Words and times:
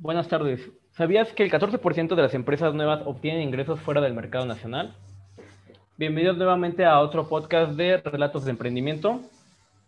Buenas 0.00 0.28
tardes. 0.28 0.70
¿Sabías 0.92 1.32
que 1.32 1.42
el 1.42 1.50
14% 1.50 2.14
de 2.14 2.22
las 2.22 2.32
empresas 2.32 2.72
nuevas 2.72 3.02
obtienen 3.04 3.42
ingresos 3.42 3.80
fuera 3.80 4.00
del 4.00 4.14
mercado 4.14 4.46
nacional? 4.46 4.94
Bienvenidos 5.96 6.36
nuevamente 6.36 6.84
a 6.84 7.00
otro 7.00 7.28
podcast 7.28 7.72
de 7.72 7.96
Relatos 7.96 8.44
de 8.44 8.52
Emprendimiento. 8.52 9.20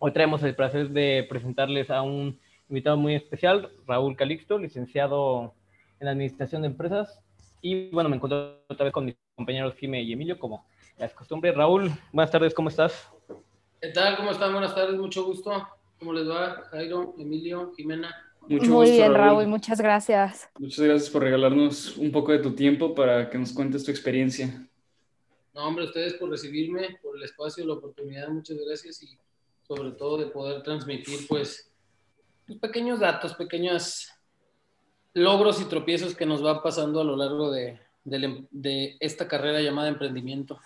Hoy 0.00 0.12
traemos 0.12 0.42
el 0.42 0.56
placer 0.56 0.90
de 0.90 1.24
presentarles 1.28 1.90
a 1.90 2.02
un 2.02 2.40
invitado 2.68 2.96
muy 2.96 3.14
especial, 3.14 3.70
Raúl 3.86 4.16
Calixto, 4.16 4.58
licenciado 4.58 5.54
en 6.00 6.08
Administración 6.08 6.62
de 6.62 6.68
Empresas. 6.68 7.20
Y 7.62 7.90
bueno, 7.90 8.08
me 8.08 8.16
encuentro 8.16 8.64
otra 8.66 8.86
vez 8.86 8.92
con 8.92 9.04
mis 9.04 9.16
compañeros 9.36 9.76
Jime 9.76 10.02
y 10.02 10.12
Emilio, 10.12 10.40
como 10.40 10.66
es 10.98 11.14
costumbre. 11.14 11.52
Raúl, 11.52 11.88
buenas 12.12 12.32
tardes, 12.32 12.52
¿cómo 12.52 12.68
estás? 12.68 13.08
¿Qué 13.80 13.90
tal? 13.90 14.16
¿Cómo 14.16 14.32
están? 14.32 14.50
Buenas 14.50 14.74
tardes, 14.74 14.98
mucho 14.98 15.24
gusto. 15.24 15.68
¿Cómo 16.00 16.12
les 16.12 16.28
va, 16.28 16.64
Jairo, 16.72 17.14
Emilio, 17.16 17.72
Jimena? 17.76 18.29
Mucho 18.48 18.70
Muy 18.70 18.90
bien, 18.90 19.14
Raúl. 19.14 19.46
muchas 19.46 19.80
gracias. 19.80 20.48
Muchas 20.58 20.84
gracias 20.84 21.10
por 21.10 21.22
regalarnos 21.22 21.96
un 21.96 22.10
poco 22.10 22.32
de 22.32 22.38
tu 22.38 22.54
tiempo 22.54 22.94
para 22.94 23.30
que 23.30 23.38
nos 23.38 23.52
cuentes 23.52 23.84
tu 23.84 23.90
experiencia. 23.90 24.66
No, 25.54 25.66
hombre, 25.66 25.84
ustedes 25.84 26.14
por 26.14 26.30
recibirme, 26.30 26.98
por 27.02 27.16
el 27.16 27.22
espacio, 27.22 27.64
la 27.66 27.74
oportunidad, 27.74 28.28
muchas 28.28 28.56
gracias 28.66 29.02
y 29.02 29.18
sobre 29.66 29.92
todo 29.92 30.18
de 30.18 30.26
poder 30.26 30.62
transmitir, 30.62 31.26
pues, 31.28 31.70
pues 32.46 32.58
pequeños 32.58 32.98
datos, 32.98 33.34
pequeños 33.34 34.08
logros 35.14 35.60
y 35.60 35.64
tropiezos 35.64 36.14
que 36.14 36.26
nos 36.26 36.44
va 36.44 36.62
pasando 36.62 37.00
a 37.00 37.04
lo 37.04 37.16
largo 37.16 37.50
de, 37.50 37.78
de 38.04 38.96
esta 39.00 39.28
carrera 39.28 39.60
llamada 39.60 39.88
emprendimiento. 39.88 40.58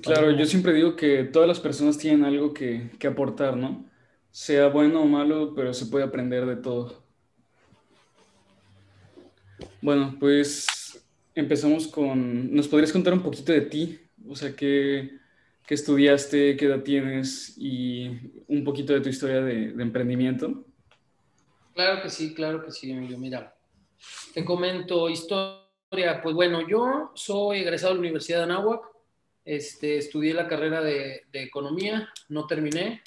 Claro, 0.00 0.30
yo 0.30 0.46
siempre 0.46 0.72
digo 0.72 0.94
que 0.94 1.24
todas 1.24 1.48
las 1.48 1.58
personas 1.58 1.98
tienen 1.98 2.24
algo 2.24 2.54
que, 2.54 2.90
que 2.98 3.08
aportar, 3.08 3.56
¿no? 3.56 3.84
Sea 4.32 4.68
bueno 4.68 5.02
o 5.02 5.06
malo, 5.06 5.52
pero 5.54 5.74
se 5.74 5.86
puede 5.86 6.04
aprender 6.04 6.46
de 6.46 6.56
todo. 6.56 7.04
Bueno, 9.82 10.16
pues 10.18 11.06
empezamos 11.34 11.86
con, 11.86 12.52
¿nos 12.52 12.66
podrías 12.66 12.92
contar 12.92 13.12
un 13.12 13.22
poquito 13.22 13.52
de 13.52 13.60
ti? 13.60 14.00
O 14.26 14.34
sea, 14.34 14.56
¿qué, 14.56 15.18
qué 15.66 15.74
estudiaste, 15.74 16.56
qué 16.56 16.64
edad 16.64 16.82
tienes 16.82 17.54
y 17.58 18.08
un 18.48 18.64
poquito 18.64 18.94
de 18.94 19.02
tu 19.02 19.10
historia 19.10 19.42
de, 19.42 19.70
emprendimiento? 19.82 20.64
Claro 21.74 22.02
que 22.02 22.08
sí, 22.08 22.34
claro 22.34 22.64
que 22.64 22.70
sí, 22.70 22.90
Emilio. 22.90 23.18
Mira, 23.18 23.54
te 24.32 24.44
comento 24.44 25.10
historia. 25.10 26.22
Pues 26.22 26.34
bueno, 26.34 26.66
yo 26.66 27.12
soy 27.14 27.60
egresado 27.60 27.92
de 27.92 27.96
la 27.96 28.00
Universidad 28.00 28.38
de 28.38 28.44
Anáhuac. 28.44 28.82
Este, 29.44 29.98
estudié 29.98 30.32
la 30.32 30.48
carrera 30.48 30.80
de 30.80 31.22
economía, 31.32 32.08
no 32.28 32.46
terminé, 32.46 33.02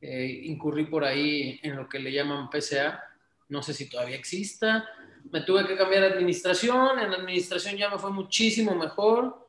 eh, 0.00 0.42
incurrí 0.44 0.86
por 0.86 1.04
ahí 1.04 1.58
en 1.62 1.76
lo 1.76 1.88
que 1.88 1.98
le 1.98 2.12
llaman 2.12 2.48
PCA, 2.50 3.02
no 3.48 3.62
sé 3.62 3.74
si 3.74 3.88
todavía 3.88 4.16
exista. 4.16 4.88
Me 5.30 5.40
tuve 5.40 5.66
que 5.66 5.76
cambiar 5.76 6.02
de 6.02 6.08
administración, 6.08 6.98
en 6.98 7.10
la 7.10 7.16
administración 7.16 7.76
ya 7.76 7.90
me 7.90 7.98
fue 7.98 8.10
muchísimo 8.10 8.74
mejor. 8.74 9.48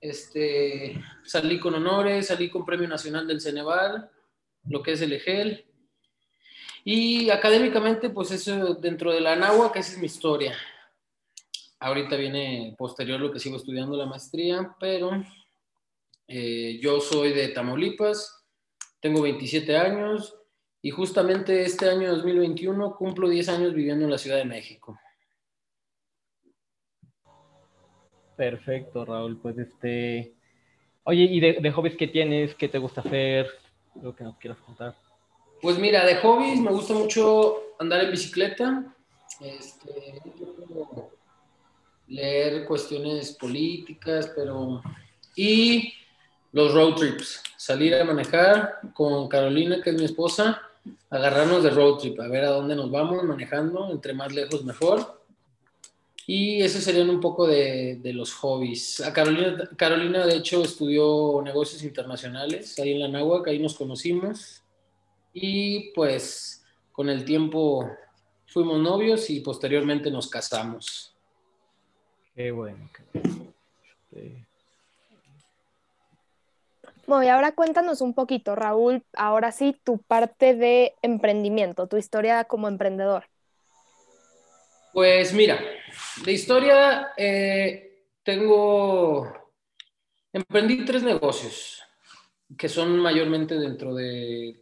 Este, 0.00 1.02
salí 1.24 1.58
con 1.58 1.74
honores, 1.74 2.28
salí 2.28 2.48
con 2.48 2.64
Premio 2.64 2.86
Nacional 2.86 3.26
del 3.26 3.40
Ceneval, 3.40 4.08
lo 4.68 4.82
que 4.82 4.92
es 4.92 5.00
el 5.02 5.12
EGEL. 5.12 5.64
Y 6.84 7.30
académicamente, 7.30 8.10
pues 8.10 8.30
eso 8.30 8.74
dentro 8.74 9.12
de 9.12 9.20
la 9.20 9.32
ANAHUA, 9.32 9.72
que 9.72 9.80
esa 9.80 9.92
es 9.92 9.98
mi 9.98 10.06
historia. 10.06 10.56
Ahorita 11.80 12.16
viene 12.16 12.74
posterior 12.78 13.20
lo 13.20 13.32
que 13.32 13.40
sigo 13.40 13.56
estudiando 13.56 13.96
la 13.96 14.06
maestría, 14.06 14.74
pero 14.80 15.10
eh, 16.26 16.78
yo 16.80 17.00
soy 17.00 17.32
de 17.32 17.48
Tamaulipas, 17.48 18.37
tengo 19.00 19.22
27 19.22 19.76
años 19.76 20.36
y 20.82 20.90
justamente 20.90 21.62
este 21.62 21.88
año 21.88 22.10
2021 22.10 22.96
cumplo 22.96 23.28
10 23.28 23.48
años 23.48 23.74
viviendo 23.74 24.04
en 24.04 24.10
la 24.10 24.18
Ciudad 24.18 24.36
de 24.36 24.44
México. 24.44 24.98
Perfecto, 28.38 29.04
Raúl. 29.04 29.36
Pues 29.40 29.58
este. 29.58 30.32
Oye, 31.02 31.24
¿y 31.24 31.40
de, 31.40 31.72
hobbies 31.72 31.96
qué 31.96 32.06
tienes? 32.06 32.54
¿Qué 32.54 32.68
te 32.68 32.78
gusta 32.78 33.00
hacer? 33.00 33.48
Lo 34.00 34.14
que 34.14 34.22
nos 34.22 34.36
quieras 34.38 34.60
contar. 34.60 34.94
Pues 35.60 35.76
mira, 35.76 36.04
de 36.04 36.14
hobbies 36.16 36.60
me 36.60 36.70
gusta 36.70 36.94
mucho 36.94 37.56
andar 37.80 38.04
en 38.04 38.12
bicicleta, 38.12 38.94
este, 39.40 40.22
leer 42.06 42.64
cuestiones 42.66 43.32
políticas, 43.32 44.32
pero. 44.36 44.82
Y 45.34 45.94
los 46.52 46.72
road 46.72 46.94
trips, 46.94 47.42
salir 47.56 47.94
a 47.94 48.04
manejar 48.04 48.80
con 48.94 49.28
Carolina, 49.28 49.80
que 49.82 49.90
es 49.90 49.96
mi 49.96 50.04
esposa, 50.04 50.62
agarrarnos 51.10 51.62
de 51.62 51.70
road 51.70 51.98
trip, 51.98 52.20
a 52.20 52.28
ver 52.28 52.44
a 52.44 52.50
dónde 52.50 52.74
nos 52.74 52.90
vamos 52.90 53.22
manejando, 53.24 53.90
entre 53.90 54.14
más 54.14 54.32
lejos 54.32 54.64
mejor. 54.64 55.18
Y 56.26 56.60
eso 56.60 56.78
serían 56.80 57.08
un 57.08 57.20
poco 57.20 57.46
de, 57.46 58.00
de 58.02 58.12
los 58.12 58.34
hobbies. 58.34 59.02
Carolina, 59.14 59.68
Carolina, 59.76 60.26
de 60.26 60.36
hecho, 60.36 60.62
estudió 60.62 61.40
negocios 61.42 61.82
internacionales 61.82 62.78
ahí 62.78 62.92
en 62.92 63.00
la 63.00 63.08
Náhuac, 63.08 63.48
ahí 63.48 63.58
nos 63.58 63.74
conocimos. 63.74 64.62
Y 65.32 65.90
pues 65.92 66.64
con 66.92 67.08
el 67.08 67.24
tiempo 67.24 67.88
fuimos 68.46 68.78
novios 68.80 69.30
y 69.30 69.40
posteriormente 69.40 70.10
nos 70.10 70.28
casamos. 70.28 71.14
Qué 72.34 72.50
bueno. 72.50 72.90
Este, 73.14 74.47
bueno, 77.08 77.24
y 77.24 77.28
ahora 77.28 77.52
cuéntanos 77.52 78.02
un 78.02 78.12
poquito, 78.12 78.54
Raúl, 78.54 79.02
ahora 79.14 79.50
sí, 79.50 79.74
tu 79.82 79.96
parte 80.02 80.54
de 80.54 80.94
emprendimiento, 81.00 81.86
tu 81.86 81.96
historia 81.96 82.44
como 82.44 82.68
emprendedor. 82.68 83.24
Pues 84.92 85.32
mira, 85.32 85.58
de 86.22 86.32
historia 86.32 87.08
eh, 87.16 88.04
tengo, 88.22 89.32
emprendí 90.34 90.84
tres 90.84 91.02
negocios 91.02 91.82
que 92.58 92.68
son 92.68 92.98
mayormente 92.98 93.54
dentro 93.58 93.94
de, 93.94 94.60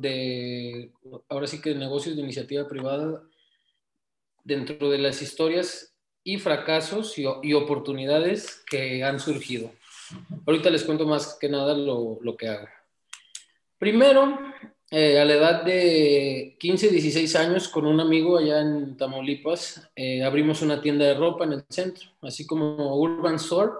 de, 0.00 0.92
ahora 1.30 1.46
sí 1.46 1.62
que 1.62 1.74
negocios 1.74 2.14
de 2.14 2.22
iniciativa 2.22 2.68
privada, 2.68 3.22
dentro 4.44 4.90
de 4.90 4.98
las 4.98 5.22
historias 5.22 5.94
y 6.22 6.38
fracasos 6.38 7.18
y, 7.18 7.24
y 7.42 7.54
oportunidades 7.54 8.62
que 8.70 9.02
han 9.02 9.18
surgido. 9.18 9.72
Ahorita 10.46 10.70
les 10.70 10.84
cuento 10.84 11.06
más 11.06 11.36
que 11.40 11.48
nada 11.48 11.74
lo, 11.76 12.18
lo 12.22 12.36
que 12.36 12.48
hago. 12.48 12.68
Primero, 13.78 14.38
eh, 14.90 15.18
a 15.18 15.24
la 15.24 15.34
edad 15.34 15.64
de 15.64 16.56
15, 16.60 16.90
16 16.90 17.36
años, 17.36 17.68
con 17.68 17.86
un 17.86 18.00
amigo 18.00 18.38
allá 18.38 18.60
en 18.60 18.96
Tamaulipas, 18.96 19.90
eh, 19.96 20.22
abrimos 20.22 20.62
una 20.62 20.80
tienda 20.80 21.04
de 21.04 21.14
ropa 21.14 21.44
en 21.44 21.54
el 21.54 21.64
centro, 21.68 22.08
así 22.22 22.46
como 22.46 22.96
Urban 22.96 23.34
Store. 23.34 23.72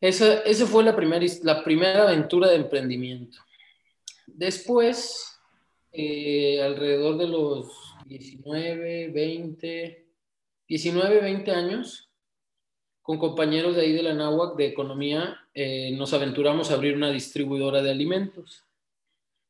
Esa, 0.00 0.40
esa 0.40 0.66
fue 0.66 0.82
la 0.82 0.96
primera, 0.96 1.24
la 1.42 1.62
primera 1.62 2.04
aventura 2.04 2.48
de 2.48 2.56
emprendimiento. 2.56 3.38
Después, 4.26 5.38
eh, 5.92 6.62
alrededor 6.62 7.18
de 7.18 7.28
los 7.28 7.94
19, 8.06 9.10
20, 9.10 10.06
19, 10.68 11.20
20 11.20 11.50
años, 11.50 12.09
con 13.10 13.18
compañeros 13.18 13.74
de 13.74 13.82
ahí 13.82 13.92
de 13.92 14.04
la 14.04 14.14
NAWAC 14.14 14.56
de 14.56 14.66
economía, 14.66 15.36
eh, 15.52 15.90
nos 15.96 16.12
aventuramos 16.12 16.70
a 16.70 16.74
abrir 16.74 16.94
una 16.94 17.10
distribuidora 17.10 17.82
de 17.82 17.90
alimentos. 17.90 18.64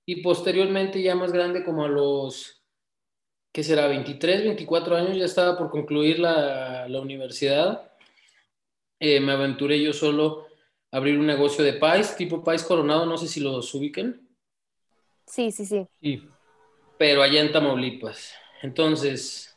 Y 0.07 0.23
posteriormente, 0.23 1.03
ya 1.03 1.15
más 1.15 1.31
grande, 1.31 1.63
como 1.63 1.85
a 1.85 1.89
los, 1.89 2.63
¿qué 3.53 3.63
será? 3.63 3.87
23, 3.87 4.45
24 4.45 4.97
años, 4.97 5.19
ya 5.19 5.27
estaba 5.27 5.59
por 5.59 5.69
concluir 5.69 6.21
la, 6.21 6.89
la 6.89 7.01
universidad. 7.03 7.93
Eh, 8.99 9.21
me 9.21 9.33
aventuré 9.33 9.79
yo 9.83 9.93
solo 9.93 10.47
a 10.91 10.97
abrir 10.97 11.19
un 11.19 11.27
negocio 11.27 11.63
de 11.63 11.75
pais, 11.75 12.17
tipo 12.17 12.43
pais 12.43 12.65
coronado, 12.65 13.05
no 13.05 13.19
sé 13.19 13.29
si 13.29 13.41
los 13.41 13.75
ubiquen. 13.75 14.27
Sí, 15.27 15.53
sí, 15.53 15.67
sí. 15.67 15.87
sí. 16.01 16.27
Pero 16.97 17.21
allá 17.21 17.43
en 17.43 17.53
Tamaulipas. 17.53 18.33
Entonces, 18.63 19.55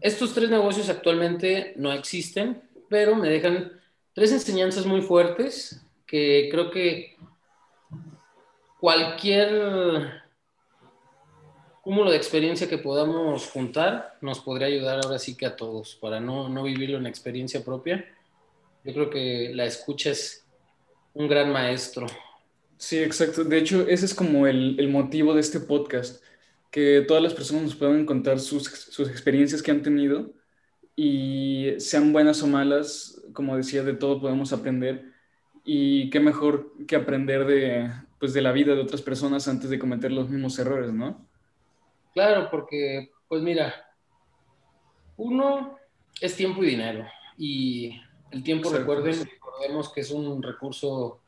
estos 0.00 0.32
tres 0.32 0.48
negocios 0.48 0.88
actualmente 0.88 1.74
no 1.76 1.92
existen 1.92 2.70
pero 2.92 3.16
me 3.16 3.30
dejan 3.30 3.72
tres 4.12 4.32
enseñanzas 4.32 4.84
muy 4.84 5.00
fuertes 5.00 5.82
que 6.06 6.50
creo 6.50 6.70
que 6.70 7.16
cualquier 8.78 10.20
cúmulo 11.80 12.10
de 12.10 12.18
experiencia 12.18 12.68
que 12.68 12.76
podamos 12.76 13.46
juntar 13.48 14.18
nos 14.20 14.40
podría 14.40 14.66
ayudar 14.66 15.00
ahora 15.02 15.18
sí 15.18 15.38
que 15.38 15.46
a 15.46 15.56
todos, 15.56 15.96
para 16.02 16.20
no, 16.20 16.50
no 16.50 16.64
vivirlo 16.64 16.98
en 16.98 17.06
experiencia 17.06 17.64
propia. 17.64 18.04
Yo 18.84 18.92
creo 18.92 19.08
que 19.08 19.52
la 19.54 19.64
escucha 19.64 20.10
es 20.10 20.46
un 21.14 21.28
gran 21.28 21.50
maestro. 21.50 22.04
Sí, 22.76 22.98
exacto. 22.98 23.42
De 23.42 23.56
hecho, 23.56 23.88
ese 23.88 24.04
es 24.04 24.12
como 24.12 24.46
el, 24.46 24.78
el 24.78 24.90
motivo 24.90 25.32
de 25.32 25.40
este 25.40 25.60
podcast, 25.60 26.22
que 26.70 27.06
todas 27.08 27.22
las 27.22 27.32
personas 27.32 27.62
nos 27.62 27.74
puedan 27.74 28.04
contar 28.04 28.38
sus, 28.38 28.64
sus 28.64 29.08
experiencias 29.08 29.62
que 29.62 29.70
han 29.70 29.80
tenido 29.80 30.41
y 30.94 31.74
sean 31.78 32.12
buenas 32.12 32.42
o 32.42 32.46
malas, 32.46 33.22
como 33.32 33.56
decía, 33.56 33.82
de 33.82 33.94
todo 33.94 34.20
podemos 34.20 34.52
aprender 34.52 35.12
y 35.64 36.10
qué 36.10 36.20
mejor 36.20 36.72
que 36.86 36.96
aprender 36.96 37.46
de, 37.46 37.90
pues, 38.18 38.32
de 38.32 38.42
la 38.42 38.52
vida 38.52 38.74
de 38.74 38.80
otras 38.80 39.02
personas 39.02 39.48
antes 39.48 39.70
de 39.70 39.78
cometer 39.78 40.12
los 40.12 40.28
mismos 40.28 40.58
errores, 40.58 40.92
¿no? 40.92 41.26
Claro, 42.12 42.48
porque, 42.50 43.10
pues 43.28 43.42
mira, 43.42 43.74
Uno 45.16 45.76
es 46.20 46.36
tiempo 46.36 46.62
y 46.62 46.66
dinero. 46.66 47.06
Y 47.36 48.00
el 48.30 48.42
tiempo, 48.42 48.68
Exacto. 48.68 48.92
recuerden, 48.92 49.24
recordemos 49.24 49.92
que 49.92 50.00
es 50.00 50.10
un 50.10 50.42
recurso 50.42 51.20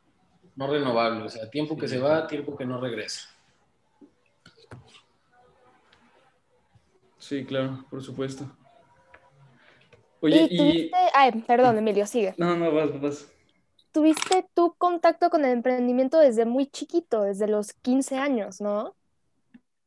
no 0.57 0.67
renovable. 0.67 1.25
O 1.25 1.29
sea, 1.29 1.49
tiempo 1.51 1.77
que 1.77 1.89
se 1.89 1.99
va, 1.99 2.27
tiempo 2.27 2.57
que 2.57 2.65
no 2.67 2.81
regresa. 2.81 3.29
Sí, 7.19 7.45
claro, 7.45 7.85
por 7.89 8.03
supuesto. 8.03 8.51
Oye, 10.25 10.49
¿Y 10.51 10.55
y... 10.55 10.57
tuviste, 10.57 10.97
ay, 11.13 11.33
perdón, 11.47 11.77
Emilio, 11.77 12.07
sigue. 12.07 12.35
No, 12.39 12.57
no, 12.57 12.73
vas, 12.73 12.99
vas. 12.99 13.27
Tuviste 13.93 14.47
tu 14.55 14.75
contacto 14.79 15.29
con 15.29 15.45
el 15.45 15.53
emprendimiento 15.53 16.19
desde 16.19 16.47
muy 16.47 16.67
chiquito, 16.67 17.23
desde 17.23 17.47
los 17.47 17.75
15 17.75 18.17
años, 18.17 18.59
¿no? 18.63 18.97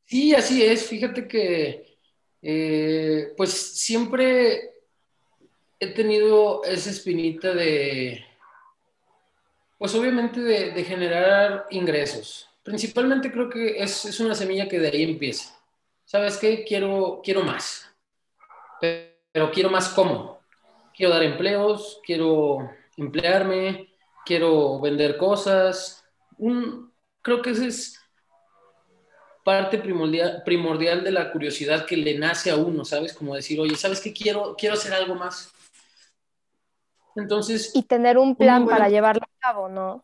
Sí, 0.06 0.36
así 0.36 0.64
es. 0.64 0.86
Fíjate 0.86 1.28
que, 1.28 1.98
eh, 2.44 3.34
pues 3.36 3.52
siempre 3.52 4.76
he 5.80 5.88
tenido 5.88 6.64
esa 6.66 6.92
espinita 6.92 7.56
de, 7.56 8.24
pues 9.80 9.96
obviamente 9.96 10.40
de, 10.40 10.72
de 10.72 10.84
generar 10.84 11.66
ingresos. 11.72 12.48
Principalmente 12.62 13.32
creo 13.32 13.50
que 13.50 13.82
es, 13.82 14.06
es 14.06 14.20
una 14.20 14.36
semilla 14.36 14.68
que 14.68 14.78
de 14.78 14.90
ahí 14.90 15.02
empieza. 15.02 15.60
¿Sabes 16.06 16.38
qué? 16.38 16.64
Quiero, 16.64 17.22
quiero 17.24 17.42
más. 17.42 17.90
Pero, 18.80 19.17
pero 19.32 19.52
quiero 19.52 19.70
más 19.70 19.90
cómo. 19.90 20.40
Quiero 20.96 21.14
dar 21.14 21.24
empleos, 21.24 22.00
quiero 22.04 22.70
emplearme, 22.98 23.94
quiero 24.26 24.80
vender 24.80 25.18
cosas. 25.18 26.04
Un, 26.38 26.92
creo 27.22 27.42
que 27.42 27.52
ese 27.52 27.68
es 27.68 28.00
parte 29.44 29.78
primordial, 29.78 30.42
primordial 30.44 31.04
de 31.04 31.12
la 31.12 31.32
curiosidad 31.32 31.86
que 31.86 31.96
le 31.96 32.18
nace 32.18 32.52
a 32.52 32.58
uno, 32.58 32.84
¿sabes? 32.84 33.14
Como 33.14 33.36
decir, 33.36 33.60
oye, 33.60 33.76
¿sabes 33.76 34.02
qué? 34.02 34.12
Quiero, 34.12 34.56
quiero 34.58 34.76
hacer 34.76 34.94
algo 34.94 35.16
más. 35.16 35.54
Entonces, 37.16 37.72
Y 37.74 37.84
tener 37.84 38.18
un 38.18 38.36
plan 38.36 38.66
bueno. 38.66 38.78
para 38.78 38.90
llevarlo 38.90 39.24
a 39.24 39.40
cabo, 39.40 39.70
¿no? 39.70 40.04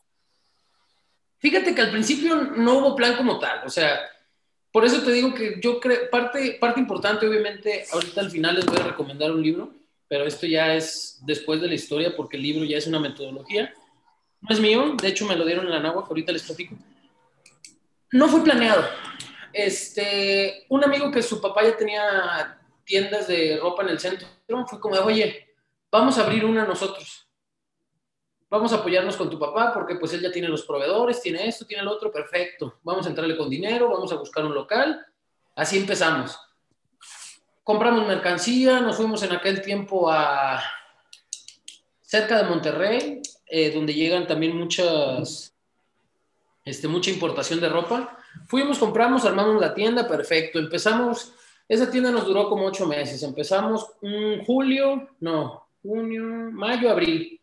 fíjate 1.44 1.76
que 1.76 1.82
al 1.82 1.92
principio 1.92 2.36
no 2.36 2.78
hubo 2.78 2.96
plan 2.96 3.18
como 3.18 3.38
tal, 3.38 3.64
o 3.66 3.70
sea, 3.70 4.00
por 4.74 4.84
eso 4.86 5.04
te 5.04 5.12
digo 5.12 5.36
que 5.36 5.60
yo 5.62 5.80
creo, 5.80 6.10
parte, 6.10 6.58
parte 6.60 6.80
importante, 6.80 7.28
obviamente, 7.28 7.86
ahorita 7.94 8.22
al 8.22 8.32
final 8.32 8.56
les 8.56 8.66
voy 8.66 8.78
a 8.80 8.88
recomendar 8.88 9.32
un 9.32 9.44
libro, 9.44 9.72
pero 10.08 10.26
esto 10.26 10.48
ya 10.48 10.74
es 10.74 11.20
después 11.22 11.62
de 11.62 11.68
la 11.68 11.76
historia, 11.76 12.16
porque 12.18 12.38
el 12.38 12.44
libro 12.44 12.66
ya 12.66 12.78
es 12.78 12.88
una 12.88 13.00
metodología. 13.00 13.72
No 14.42 14.50
es 14.50 14.60
mío, 14.60 14.96
de 15.00 15.08
hecho 15.08 15.28
me 15.28 15.36
lo 15.36 15.46
dieron 15.46 15.66
en 15.66 15.72
la 15.72 15.80
náhuatl, 15.80 16.10
ahorita 16.10 16.32
les 16.32 16.42
platico. 16.42 16.76
No 18.12 18.28
fue 18.28 18.44
planeado. 18.44 18.84
Este, 19.54 20.66
un 20.70 20.84
amigo 20.84 21.12
que 21.12 21.22
su 21.22 21.40
papá 21.40 21.64
ya 21.64 21.78
tenía 21.78 22.60
tiendas 22.84 23.28
de 23.28 23.60
ropa 23.62 23.84
en 23.84 23.90
el 23.90 24.00
centro, 24.00 24.28
fue 24.68 24.80
como, 24.80 24.96
oye, 24.96 25.50
vamos 25.92 26.18
a 26.18 26.24
abrir 26.24 26.46
una 26.46 26.66
nosotros. 26.66 27.23
Vamos 28.54 28.72
a 28.72 28.76
apoyarnos 28.76 29.18
con 29.18 29.32
tu 29.32 29.40
papá 29.40 29.74
porque 29.74 29.96
pues 29.96 30.14
él 30.14 30.22
ya 30.22 30.32
tiene 30.32 30.48
los 30.48 30.62
proveedores, 30.62 31.20
tiene 31.20 31.48
esto, 31.48 31.66
tiene 31.66 31.82
lo 31.82 31.92
otro, 31.92 32.12
perfecto. 32.12 32.76
Vamos 32.84 33.04
a 33.04 33.10
entrarle 33.10 33.36
con 33.36 33.50
dinero, 33.50 33.90
vamos 33.90 34.12
a 34.12 34.16
buscar 34.16 34.46
un 34.46 34.54
local. 34.54 35.04
Así 35.56 35.76
empezamos. 35.76 36.38
Compramos 37.64 38.06
mercancía, 38.06 38.80
nos 38.80 38.98
fuimos 38.98 39.24
en 39.24 39.32
aquel 39.32 39.60
tiempo 39.64 40.08
a 40.08 40.62
cerca 42.04 42.44
de 42.44 42.48
Monterrey, 42.48 43.24
eh, 43.48 43.72
donde 43.72 43.96
llegan 43.96 44.28
también 44.28 44.56
muchas, 44.56 45.58
este, 46.64 46.88
mucha 46.88 47.10
importación 47.10 47.60
de 47.60 47.70
ropa. 47.70 48.20
Fuimos, 48.46 48.78
compramos, 48.78 49.26
armamos 49.26 49.60
la 49.60 49.74
tienda, 49.74 50.08
perfecto. 50.08 50.60
Empezamos, 50.60 51.34
esa 51.68 51.90
tienda 51.90 52.12
nos 52.12 52.28
duró 52.28 52.48
como 52.50 52.68
ocho 52.68 52.86
meses. 52.86 53.24
Empezamos 53.24 53.94
en 54.04 54.46
julio, 54.46 55.10
no, 55.22 55.70
junio, 55.82 56.52
mayo, 56.52 56.92
abril. 56.92 57.40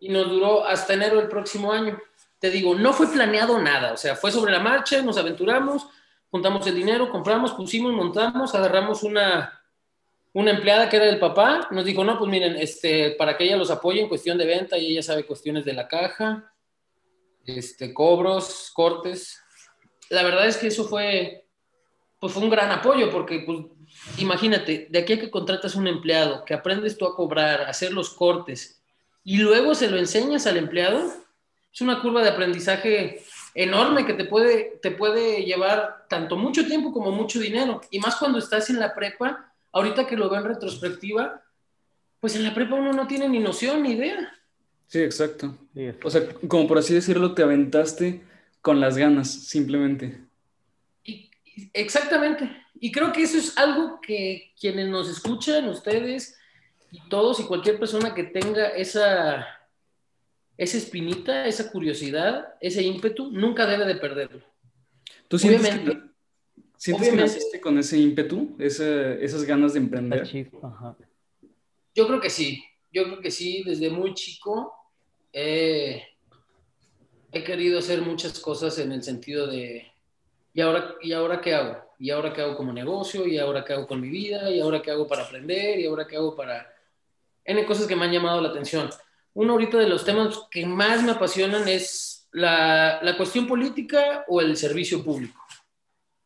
Y 0.00 0.08
nos 0.08 0.28
duró 0.28 0.66
hasta 0.66 0.94
enero 0.94 1.18
del 1.18 1.28
próximo 1.28 1.72
año. 1.72 2.00
Te 2.40 2.50
digo, 2.50 2.74
no 2.74 2.92
fue 2.92 3.06
planeado 3.06 3.60
nada, 3.60 3.92
o 3.92 3.96
sea, 3.98 4.16
fue 4.16 4.32
sobre 4.32 4.50
la 4.50 4.60
marcha, 4.60 5.02
nos 5.02 5.18
aventuramos, 5.18 5.86
juntamos 6.30 6.66
el 6.66 6.74
dinero, 6.74 7.10
compramos, 7.10 7.52
pusimos, 7.52 7.92
montamos, 7.92 8.54
agarramos 8.54 9.02
una, 9.02 9.60
una 10.32 10.52
empleada 10.52 10.88
que 10.88 10.96
era 10.96 11.04
del 11.04 11.18
papá, 11.18 11.68
nos 11.70 11.84
dijo, 11.84 12.02
no, 12.02 12.18
pues 12.18 12.30
miren, 12.30 12.56
este, 12.56 13.10
para 13.12 13.36
que 13.36 13.44
ella 13.44 13.58
los 13.58 13.70
apoye 13.70 14.00
en 14.00 14.08
cuestión 14.08 14.38
de 14.38 14.46
venta 14.46 14.78
y 14.78 14.92
ella 14.92 15.02
sabe 15.02 15.26
cuestiones 15.26 15.66
de 15.66 15.74
la 15.74 15.86
caja, 15.86 16.50
este, 17.44 17.92
cobros, 17.92 18.70
cortes. 18.72 19.38
La 20.08 20.22
verdad 20.22 20.46
es 20.46 20.56
que 20.56 20.68
eso 20.68 20.84
fue, 20.84 21.46
pues 22.18 22.32
fue 22.32 22.42
un 22.42 22.50
gran 22.50 22.70
apoyo 22.70 23.10
porque, 23.10 23.40
pues, 23.40 23.58
imagínate, 24.18 24.86
de 24.88 24.98
aquí 24.98 25.14
a 25.14 25.20
que 25.20 25.30
contratas 25.30 25.74
un 25.74 25.88
empleado, 25.88 26.44
que 26.44 26.54
aprendes 26.54 26.96
tú 26.96 27.06
a 27.06 27.14
cobrar, 27.14 27.62
a 27.62 27.68
hacer 27.70 27.92
los 27.92 28.10
cortes 28.10 28.79
y 29.24 29.38
luego 29.38 29.74
se 29.74 29.90
lo 29.90 29.98
enseñas 29.98 30.46
al 30.46 30.56
empleado, 30.56 31.12
es 31.72 31.80
una 31.80 32.00
curva 32.00 32.22
de 32.22 32.30
aprendizaje 32.30 33.22
enorme 33.54 34.06
que 34.06 34.14
te 34.14 34.24
puede, 34.24 34.78
te 34.82 34.90
puede 34.90 35.44
llevar 35.44 36.06
tanto 36.08 36.36
mucho 36.36 36.66
tiempo 36.66 36.92
como 36.92 37.12
mucho 37.12 37.38
dinero. 37.38 37.80
Y 37.90 38.00
más 38.00 38.16
cuando 38.16 38.38
estás 38.38 38.70
en 38.70 38.80
la 38.80 38.94
prepa, 38.94 39.52
ahorita 39.72 40.06
que 40.06 40.16
lo 40.16 40.28
veo 40.28 40.40
en 40.40 40.46
retrospectiva, 40.46 41.42
pues 42.18 42.34
en 42.36 42.44
la 42.44 42.54
prepa 42.54 42.74
uno 42.74 42.92
no 42.92 43.06
tiene 43.06 43.28
ni 43.28 43.38
noción 43.38 43.82
ni 43.82 43.92
idea. 43.92 44.32
Sí, 44.88 45.00
exacto. 45.00 45.56
O 46.02 46.10
sea, 46.10 46.22
como 46.48 46.66
por 46.66 46.78
así 46.78 46.92
decirlo, 46.92 47.34
te 47.34 47.42
aventaste 47.42 48.22
con 48.60 48.80
las 48.80 48.96
ganas, 48.96 49.30
simplemente. 49.30 50.20
Y- 51.04 51.30
exactamente. 51.72 52.50
Y 52.80 52.90
creo 52.90 53.12
que 53.12 53.22
eso 53.22 53.38
es 53.38 53.56
algo 53.56 54.00
que 54.00 54.52
quienes 54.58 54.88
nos 54.88 55.08
escuchan, 55.08 55.68
ustedes 55.68 56.36
y 56.92 57.00
todos 57.08 57.40
y 57.40 57.44
cualquier 57.44 57.78
persona 57.78 58.14
que 58.14 58.24
tenga 58.24 58.68
esa, 58.68 59.46
esa 60.56 60.76
espinita, 60.76 61.46
esa 61.46 61.70
curiosidad, 61.70 62.54
ese 62.60 62.82
ímpetu, 62.82 63.30
nunca 63.30 63.66
debe 63.66 63.84
de 63.86 63.94
perderlo. 63.96 64.42
¿Tú 65.28 65.38
sientes 65.38 65.60
Obviamente. 65.62 65.92
que, 65.92 66.62
sientes 66.76 67.06
que 67.08 67.12
Obviamente. 67.12 67.34
naciste 67.38 67.60
con 67.60 67.78
ese 67.78 67.98
ímpetu, 67.98 68.56
esa- 68.58 69.14
esas 69.14 69.44
ganas 69.44 69.74
de 69.74 69.78
emprender? 69.80 70.22
ajá. 70.62 70.96
Yo 71.94 72.06
creo 72.06 72.20
que 72.20 72.30
sí, 72.30 72.62
yo 72.92 73.04
creo 73.04 73.20
que 73.20 73.30
sí, 73.30 73.62
desde 73.64 73.90
muy 73.90 74.14
chico 74.14 74.72
eh, 75.32 76.02
he 77.32 77.44
querido 77.44 77.78
hacer 77.78 78.00
muchas 78.02 78.38
cosas 78.40 78.78
en 78.78 78.92
el 78.92 79.02
sentido 79.02 79.46
de, 79.46 79.86
¿y 80.54 80.60
ahora, 80.60 80.94
¿y 81.00 81.12
ahora 81.12 81.40
qué 81.40 81.54
hago? 81.54 81.84
¿Y 81.98 82.10
ahora 82.10 82.32
qué 82.32 82.40
hago 82.42 82.56
como 82.56 82.72
negocio? 82.72 83.26
¿Y 83.26 83.38
ahora 83.38 83.64
qué 83.64 83.74
hago 83.74 83.86
con 83.86 84.00
mi 84.00 84.08
vida? 84.08 84.50
¿Y 84.50 84.58
ahora 84.60 84.80
qué 84.82 84.90
hago 84.90 85.06
para 85.06 85.22
aprender? 85.24 85.78
¿Y 85.78 85.86
ahora 85.86 86.06
qué 86.06 86.16
hago 86.16 86.34
para...? 86.34 86.66
N 87.44 87.64
cosas 87.66 87.86
que 87.86 87.96
me 87.96 88.04
han 88.04 88.12
llamado 88.12 88.40
la 88.40 88.48
atención. 88.50 88.90
Uno 89.34 89.52
ahorita 89.52 89.78
de 89.78 89.88
los 89.88 90.04
temas 90.04 90.40
que 90.50 90.66
más 90.66 91.02
me 91.02 91.12
apasionan 91.12 91.66
es 91.68 92.28
la, 92.32 93.00
la 93.02 93.16
cuestión 93.16 93.46
política 93.46 94.24
o 94.28 94.40
el 94.40 94.56
servicio 94.56 95.02
público. 95.04 95.40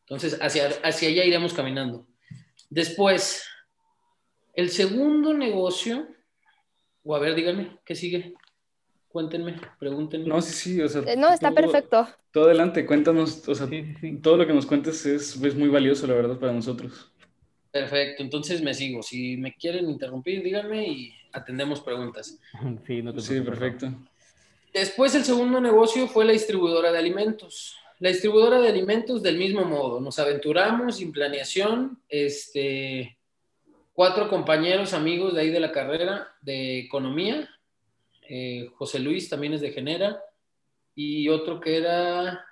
Entonces, 0.07 0.39
hacia, 0.41 0.69
hacia 0.83 1.09
allá 1.09 1.25
iremos 1.25 1.55
caminando. 1.55 2.07
Después, 2.69 3.45
el 4.55 4.71
segundo 4.71 5.33
negocio, 5.35 6.07
o 7.03 7.15
a 7.15 7.19
ver, 7.19 7.35
díganme, 7.35 7.79
¿qué 7.85 7.95
sigue? 7.95 8.35
Cuéntenme, 9.09 9.61
pregúntenme. 9.79 10.27
No, 10.27 10.43
sí, 10.43 10.53
sí, 10.53 10.81
o 10.83 10.89
sea, 10.89 11.03
Eh, 11.07 11.17
No, 11.17 11.31
está 11.33 11.49
todo- 11.49 11.55
perfecto. 11.57 12.09
Todo 12.33 12.45
adelante, 12.47 12.85
cuéntanos, 12.85 13.47
o 13.49 13.55
sea, 13.55 13.69
Sí, 13.69 13.83
sí, 13.85 13.95
sí. 14.01 14.17
todo 14.21 14.37
lo 14.37 14.47
que 14.47 14.53
nos 14.53 14.67
cuentes 14.67 15.07
es, 15.07 15.37
es 15.41 15.55
muy 15.55 15.69
valioso, 15.69 16.07
la 16.09 16.15
verdad, 16.15 16.37
para 16.39 16.53
nosotros. 16.53 17.13
Perfecto, 17.75 18.23
entonces 18.23 18.63
me 18.63 18.73
sigo. 18.73 19.03
Si 19.03 19.37
me 19.37 19.53
quieren 19.53 19.91
interrumpir, 19.91 20.45
díganme 20.45 20.87
y 20.87 21.13
atendemos 21.33 21.81
preguntas. 21.81 22.39
Sí, 22.87 23.03
no 23.03 23.13
te 23.13 23.21
Sí, 23.21 23.41
perfecto. 23.41 23.93
Después 24.73 25.13
el 25.17 25.25
segundo 25.25 25.61
negocio 25.61 26.07
fue 26.07 26.25
la 26.25 26.31
distribuidora 26.31 26.93
de 26.93 26.99
alimentos. 26.99 27.77
La 27.99 28.11
distribuidora 28.11 28.61
de 28.61 28.69
alimentos 28.69 29.25
del 29.25 29.39
mismo 29.39 29.65
modo. 29.65 30.01
Nos 30.01 30.21
aventuramos 30.21 30.99
sin 30.99 31.11
planeación. 31.11 32.01
Este, 32.09 33.19
cuatro 33.93 34.29
compañeros, 34.29 34.93
amigos 34.93 35.35
de 35.35 35.41
ahí 35.41 35.51
de 35.51 35.59
la 35.59 35.73
carrera 35.73 36.29
de 36.43 36.79
economía. 36.79 37.51
Eh, 38.29 38.71
José 38.77 39.01
Luis 39.01 39.29
también 39.29 39.55
es 39.55 39.61
de 39.61 39.73
Genera. 39.73 40.23
Y 40.95 41.29
otro 41.29 41.59
que 41.59 41.77
era... 41.79 42.47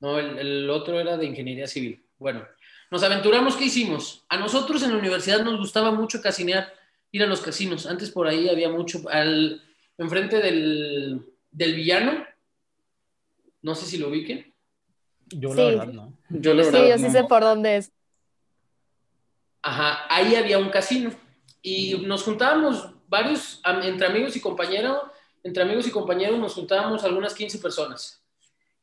No, 0.00 0.18
el, 0.18 0.36
el 0.36 0.68
otro 0.68 0.98
era 0.98 1.16
de 1.16 1.26
ingeniería 1.26 1.68
civil. 1.68 2.04
Bueno, 2.18 2.44
nos 2.92 3.02
aventuramos. 3.02 3.56
¿Qué 3.56 3.64
hicimos? 3.64 4.24
A 4.28 4.36
nosotros 4.36 4.82
en 4.84 4.90
la 4.92 4.98
universidad 4.98 5.42
nos 5.42 5.58
gustaba 5.58 5.90
mucho 5.90 6.20
casinear, 6.22 6.72
ir 7.10 7.22
a 7.24 7.26
los 7.26 7.40
casinos. 7.40 7.86
Antes 7.86 8.10
por 8.10 8.28
ahí 8.28 8.48
había 8.48 8.68
mucho... 8.68 9.02
Al, 9.10 9.60
enfrente 9.98 10.38
del, 10.38 11.26
del 11.50 11.74
villano. 11.74 12.24
No 13.60 13.74
sé 13.74 13.86
si 13.86 13.98
lo 13.98 14.08
ubiquen. 14.08 14.52
Yo 15.28 15.50
Sí. 15.50 15.56
la 15.56 15.64
verdad 15.64 15.86
no. 15.86 16.12
Yo 16.30 16.54
la 16.54 16.64
Sí, 16.64 16.70
verdad 16.72 16.88
yo 16.88 16.96
sí 16.98 17.04
no. 17.04 17.12
sé 17.12 17.24
por 17.24 17.42
dónde 17.42 17.76
es. 17.76 17.92
Ajá, 19.62 20.06
ahí 20.08 20.34
había 20.34 20.58
un 20.58 20.70
casino. 20.70 21.12
Y 21.62 21.94
nos 21.98 22.24
juntábamos 22.24 22.90
varios, 23.08 23.60
entre 23.84 24.06
amigos 24.08 24.34
y 24.36 24.40
compañeros, 24.40 24.98
entre 25.44 25.62
amigos 25.62 25.86
y 25.86 25.90
compañeros 25.90 26.38
nos 26.38 26.54
juntábamos 26.54 27.04
algunas 27.04 27.34
15 27.34 27.58
personas. 27.58 28.22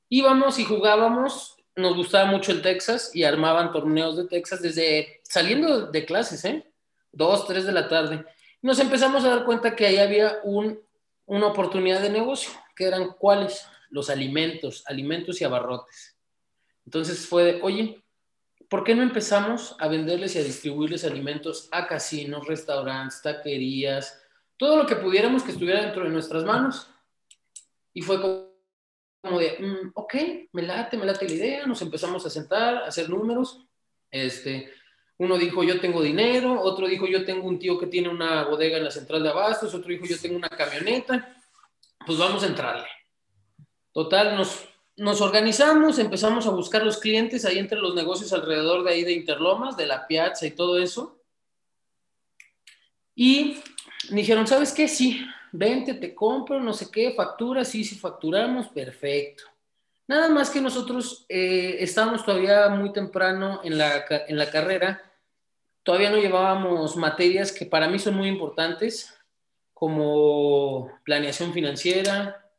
Íbamos 0.07 0.57
y 0.59 0.63
jugábamos, 0.65 1.57
nos 1.79 1.95
gustaba 1.95 2.25
mucho 2.29 2.51
el 2.51 2.61
Texas 2.61 3.11
y 3.13 3.23
armaban 3.23 3.71
torneos 3.71 4.17
de 4.17 4.27
Texas 4.27 4.61
desde 4.61 5.21
saliendo 5.23 5.87
de 5.87 6.05
clases, 6.05 6.43
¿eh? 6.45 6.71
2, 7.11 7.47
3 7.47 7.65
de 7.65 7.71
la 7.71 7.87
tarde. 7.87 8.25
Nos 8.61 8.79
empezamos 8.79 9.23
a 9.23 9.29
dar 9.29 9.45
cuenta 9.45 9.75
que 9.75 9.85
ahí 9.85 9.97
había 9.97 10.39
un, 10.43 10.79
una 11.25 11.47
oportunidad 11.47 12.01
de 12.01 12.09
negocio, 12.09 12.51
que 12.75 12.85
eran 12.85 13.13
cuáles? 13.17 13.65
Los 13.89 14.09
alimentos, 14.09 14.83
alimentos 14.85 15.41
y 15.41 15.45
abarrotes. 15.45 16.15
Entonces 16.85 17.25
fue 17.25 17.43
de, 17.43 17.61
oye, 17.61 18.03
¿por 18.69 18.83
qué 18.83 18.93
no 18.93 19.01
empezamos 19.01 19.75
a 19.79 19.87
venderles 19.87 20.35
y 20.35 20.39
a 20.39 20.43
distribuirles 20.43 21.05
alimentos 21.05 21.69
a 21.71 21.87
casinos, 21.87 22.47
restaurantes, 22.47 23.21
taquerías, 23.21 24.21
todo 24.57 24.75
lo 24.75 24.85
que 24.85 24.95
pudiéramos 24.95 25.43
que 25.43 25.51
estuviera 25.51 25.81
dentro 25.81 26.03
de 26.03 26.09
nuestras 26.09 26.43
manos? 26.43 26.87
Y 27.93 28.01
fue 28.01 28.21
como 28.21 28.48
de, 29.21 29.57
mm, 29.59 29.91
ok, 29.93 30.15
me 30.53 30.61
late, 30.61 30.97
me 30.97 31.05
late 31.05 31.27
la 31.27 31.33
idea, 31.33 31.65
nos 31.65 31.81
empezamos 31.81 32.25
a 32.25 32.29
sentar, 32.29 32.77
a 32.77 32.87
hacer 32.87 33.09
números. 33.09 33.65
Este, 34.09 34.71
uno 35.17 35.37
dijo, 35.37 35.63
yo 35.63 35.81
tengo 35.81 36.01
dinero, 36.01 36.61
otro 36.61 36.87
dijo, 36.87 37.05
yo 37.05 37.25
tengo 37.25 37.47
un 37.47 37.59
tío 37.59 37.77
que 37.77 37.87
tiene 37.87 38.09
una 38.09 38.45
bodega 38.45 38.77
en 38.77 38.85
la 38.85 38.91
central 38.91 39.21
de 39.21 39.29
abastos, 39.29 39.73
otro 39.73 39.89
dijo, 39.89 40.05
yo 40.05 40.19
tengo 40.19 40.37
una 40.37 40.49
camioneta, 40.49 41.35
pues 42.05 42.17
vamos 42.17 42.43
a 42.43 42.47
entrarle. 42.47 42.87
Total, 43.91 44.37
nos, 44.37 44.65
nos 44.95 45.19
organizamos, 45.19 45.99
empezamos 45.99 46.47
a 46.47 46.51
buscar 46.51 46.83
los 46.83 46.97
clientes 46.97 47.43
ahí 47.43 47.59
entre 47.59 47.79
los 47.79 47.95
negocios 47.95 48.31
alrededor 48.31 48.83
de 48.85 48.91
ahí 48.91 49.03
de 49.03 49.11
Interlomas, 49.11 49.75
de 49.75 49.87
la 49.87 50.07
Piazza 50.07 50.47
y 50.47 50.51
todo 50.51 50.79
eso. 50.79 51.21
Y 53.13 53.57
dijeron, 54.11 54.47
¿sabes 54.47 54.71
qué? 54.71 54.87
Sí, 54.87 55.25
vente, 55.51 55.93
te 55.93 56.13
compro, 56.13 56.59
no 56.59 56.73
sé 56.73 56.89
qué, 56.91 57.13
factura, 57.13 57.63
sí, 57.65 57.83
sí 57.83 57.95
facturamos, 57.95 58.67
perfecto. 58.67 59.43
Nada 60.07 60.29
más 60.29 60.49
que 60.49 60.61
nosotros 60.61 61.25
eh, 61.29 61.77
estábamos 61.79 62.25
todavía 62.25 62.69
muy 62.69 62.91
temprano 62.91 63.61
en 63.63 63.77
la, 63.77 64.05
en 64.27 64.37
la 64.37 64.49
carrera, 64.49 65.03
todavía 65.83 66.09
no 66.09 66.17
llevábamos 66.17 66.95
materias 66.95 67.51
que 67.51 67.65
para 67.65 67.87
mí 67.87 67.99
son 67.99 68.15
muy 68.15 68.27
importantes, 68.27 69.15
como 69.73 70.91
planeación 71.03 71.53
financiera, 71.53 72.51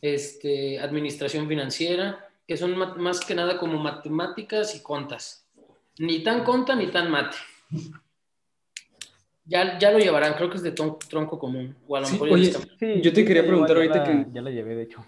este, 0.00 0.80
administración 0.80 1.46
financiera, 1.46 2.28
que 2.46 2.56
son 2.56 2.76
más 2.76 3.20
que 3.20 3.34
nada 3.34 3.58
como 3.58 3.78
matemáticas 3.78 4.74
y 4.74 4.82
contas. 4.82 5.46
Ni 5.98 6.22
tan 6.22 6.44
conta 6.44 6.74
ni 6.74 6.86
tan 6.86 7.10
mate. 7.10 7.36
Ya, 9.44 9.78
ya 9.78 9.90
lo 9.90 9.98
llevarán, 9.98 10.34
creo 10.34 10.48
que 10.48 10.56
es 10.56 10.62
de 10.62 10.72
tronco 10.72 11.38
común. 11.38 11.76
O 11.86 11.96
a 11.96 12.00
lo 12.00 12.08
mejor 12.08 12.30
oye, 12.30 12.52
yo 13.02 13.12
te 13.12 13.24
quería 13.24 13.44
preguntar 13.44 13.76
ahorita 13.76 14.04
que... 14.04 14.26
Ya 14.32 14.40
la 14.40 14.50
llevé, 14.50 14.76
de 14.76 14.82
hecho. 14.84 15.04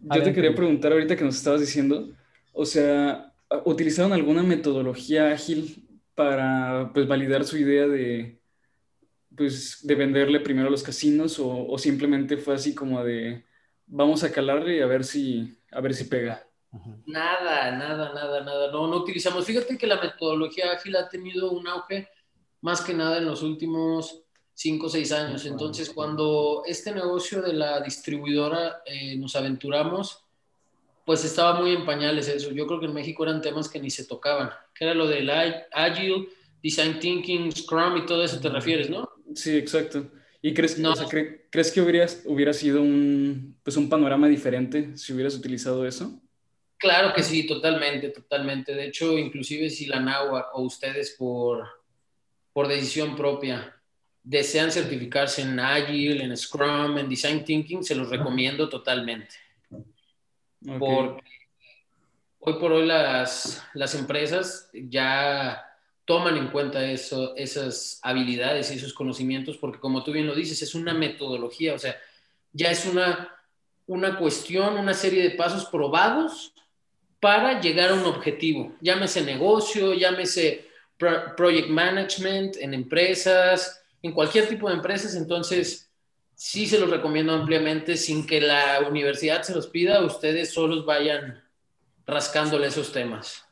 Yo 0.00 0.22
te 0.22 0.32
quería 0.32 0.54
preguntar 0.54 0.92
ahorita 0.92 1.16
que 1.16 1.24
nos 1.24 1.36
estabas 1.36 1.60
diciendo, 1.60 2.10
o 2.52 2.64
sea, 2.64 3.32
¿utilizaron 3.64 4.12
alguna 4.12 4.42
metodología 4.42 5.32
ágil 5.32 5.86
para 6.14 6.90
pues, 6.94 7.06
validar 7.06 7.44
su 7.44 7.58
idea 7.58 7.86
de, 7.86 8.40
pues, 9.36 9.86
de 9.86 9.94
venderle 9.94 10.40
primero 10.40 10.68
a 10.68 10.70
los 10.70 10.82
casinos 10.82 11.38
o, 11.38 11.66
o, 11.66 11.78
simplemente 11.78 12.36
fue 12.36 12.54
así 12.54 12.74
como 12.74 13.04
de 13.04 13.44
vamos 13.86 14.24
a 14.24 14.32
calarle 14.32 14.76
y 14.76 14.80
a 14.80 14.86
ver 14.86 15.04
si, 15.04 15.58
a 15.70 15.80
ver 15.80 15.94
si 15.94 16.04
pega? 16.04 16.44
Nada, 17.06 17.70
nada, 17.76 18.12
nada, 18.12 18.44
nada. 18.44 18.70
No, 18.70 18.86
no 18.86 18.96
utilizamos. 18.96 19.44
Fíjate 19.44 19.78
que 19.78 19.86
la 19.86 20.00
metodología 20.00 20.72
ágil 20.72 20.96
ha 20.96 21.08
tenido 21.08 21.50
un 21.50 21.66
auge 21.66 22.08
más 22.60 22.80
que 22.80 22.94
nada 22.94 23.18
en 23.18 23.26
los 23.26 23.42
últimos 23.42 24.22
cinco 24.54 24.86
o 24.86 24.90
seis 24.90 25.12
años. 25.12 25.46
Entonces, 25.46 25.90
cuando 25.90 26.62
este 26.66 26.92
negocio 26.92 27.40
de 27.42 27.52
la 27.52 27.80
distribuidora 27.80 28.82
eh, 28.84 29.16
nos 29.16 29.36
aventuramos, 29.36 30.24
pues 31.06 31.24
estaba 31.24 31.60
muy 31.60 31.72
en 31.72 31.86
pañales 31.86 32.28
eso. 32.28 32.50
Yo 32.50 32.66
creo 32.66 32.80
que 32.80 32.86
en 32.86 32.94
México 32.94 33.22
eran 33.22 33.40
temas 33.40 33.68
que 33.68 33.80
ni 33.80 33.88
se 33.88 34.04
tocaban, 34.04 34.50
que 34.74 34.84
era 34.84 34.94
lo 34.94 35.06
del 35.06 35.30
Agile, 35.30 36.28
Design 36.62 36.98
Thinking, 36.98 37.52
Scrum 37.52 37.98
y 37.98 38.06
todo 38.06 38.24
eso 38.24 38.40
te 38.40 38.48
refieres, 38.48 38.90
¿no? 38.90 39.08
Sí, 39.34 39.56
exacto. 39.56 40.10
¿Y 40.42 40.54
crees, 40.54 40.78
no. 40.78 40.92
crees 41.50 41.72
que 41.72 41.80
hubieras, 41.80 42.22
hubiera 42.26 42.52
sido 42.52 42.82
un, 42.82 43.58
pues 43.62 43.76
un 43.76 43.88
panorama 43.88 44.28
diferente 44.28 44.96
si 44.96 45.12
hubieras 45.12 45.34
utilizado 45.34 45.86
eso? 45.86 46.20
Claro 46.76 47.12
que 47.14 47.22
sí, 47.22 47.46
totalmente, 47.46 48.10
totalmente. 48.10 48.74
De 48.74 48.86
hecho, 48.86 49.18
inclusive 49.18 49.70
si 49.70 49.86
la 49.86 50.00
NAWA 50.00 50.50
o 50.52 50.62
ustedes 50.62 51.16
por, 51.18 51.64
por 52.58 52.66
decisión 52.66 53.14
propia 53.14 53.72
desean 54.20 54.72
certificarse 54.72 55.42
en 55.42 55.60
Agile, 55.60 56.24
en 56.24 56.36
Scrum, 56.36 56.98
en 56.98 57.08
Design 57.08 57.44
Thinking, 57.44 57.84
se 57.84 57.94
los 57.94 58.08
recomiendo 58.08 58.68
totalmente. 58.68 59.36
Porque 60.76 61.22
hoy 62.40 62.54
por 62.54 62.72
hoy 62.72 62.84
las, 62.84 63.64
las 63.74 63.94
empresas 63.94 64.70
ya 64.72 65.64
toman 66.04 66.36
en 66.36 66.48
cuenta 66.48 66.84
eso, 66.84 67.36
esas 67.36 68.00
habilidades 68.02 68.72
y 68.72 68.74
esos 68.74 68.92
conocimientos, 68.92 69.56
porque 69.56 69.78
como 69.78 70.02
tú 70.02 70.10
bien 70.10 70.26
lo 70.26 70.34
dices, 70.34 70.60
es 70.60 70.74
una 70.74 70.94
metodología, 70.94 71.74
o 71.74 71.78
sea, 71.78 71.96
ya 72.52 72.72
es 72.72 72.86
una, 72.86 73.36
una 73.86 74.18
cuestión, 74.18 74.78
una 74.78 74.94
serie 74.94 75.22
de 75.22 75.36
pasos 75.36 75.66
probados 75.66 76.52
para 77.20 77.60
llegar 77.60 77.90
a 77.90 77.94
un 77.94 78.04
objetivo. 78.04 78.74
Llámese 78.80 79.22
negocio, 79.22 79.94
llámese 79.94 80.67
project 80.98 81.68
management 81.68 82.56
en 82.56 82.74
empresas, 82.74 83.82
en 84.02 84.12
cualquier 84.12 84.48
tipo 84.48 84.68
de 84.68 84.76
empresas, 84.76 85.14
entonces 85.14 85.90
sí 86.34 86.66
se 86.66 86.78
los 86.78 86.90
recomiendo 86.90 87.32
ampliamente 87.32 87.96
sin 87.96 88.26
que 88.26 88.40
la 88.40 88.86
universidad 88.88 89.42
se 89.42 89.54
los 89.54 89.66
pida, 89.66 90.04
ustedes 90.04 90.50
solos 90.52 90.84
vayan 90.84 91.42
rascándole 92.06 92.68
esos 92.68 92.92
temas. 92.92 93.44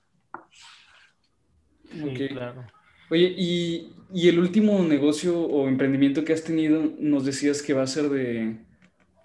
claro. 2.28 2.66
Oye, 3.08 3.34
y, 3.36 3.92
y, 4.12 4.28
el 4.28 4.38
último 4.38 4.82
negocio 4.82 5.38
o 5.38 5.68
emprendimiento 5.68 6.24
que 6.24 6.32
has 6.32 6.42
tenido, 6.42 6.92
nos 6.98 7.24
decías 7.24 7.62
que 7.62 7.72
va 7.72 7.82
a 7.82 7.86
ser 7.86 8.08
de, 8.08 8.56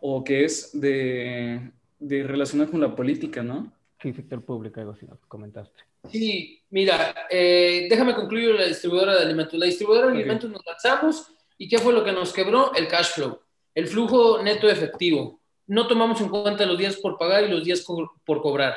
o 0.02 0.24
que 0.24 0.46
es 0.46 0.80
de, 0.80 1.72
de 2.00 2.24
relacionado 2.24 2.70
con 2.72 2.82
la 2.82 2.96
política, 2.96 3.42
¿no? 3.42 3.74
Sí, 4.02 4.14
sector 4.14 4.44
público, 4.44 4.80
algo 4.80 4.94
así, 4.94 5.06
comentaste. 5.28 5.84
Sí, 6.10 6.64
mira, 6.72 7.28
eh, 7.30 7.88
déjame 7.90 8.16
concluir 8.16 8.56
la 8.56 8.66
distribuidora 8.66 9.16
de 9.16 9.22
alimentos. 9.22 9.60
La 9.60 9.68
distribuidora 9.68 10.08
de 10.08 10.14
alimentos 10.14 10.50
nos 10.50 10.66
lanzamos 10.66 11.28
y 11.58 11.68
¿qué 11.68 11.78
fue 11.78 11.94
lo 11.94 12.04
que 12.04 12.12
nos 12.12 12.34
quebró? 12.34 12.74
El 12.74 12.88
cash 12.88 13.12
flow, 13.14 13.40
el 13.76 13.88
flujo 13.88 14.42
neto 14.42 14.68
efectivo. 14.70 15.42
No 15.68 15.88
tomamos 15.88 16.20
en 16.20 16.30
cuenta 16.30 16.66
los 16.66 16.78
días 16.78 16.98
por 16.98 17.18
pagar 17.18 17.44
y 17.44 17.50
los 17.50 17.64
días 17.64 17.86
por 18.26 18.42
cobrar. 18.42 18.76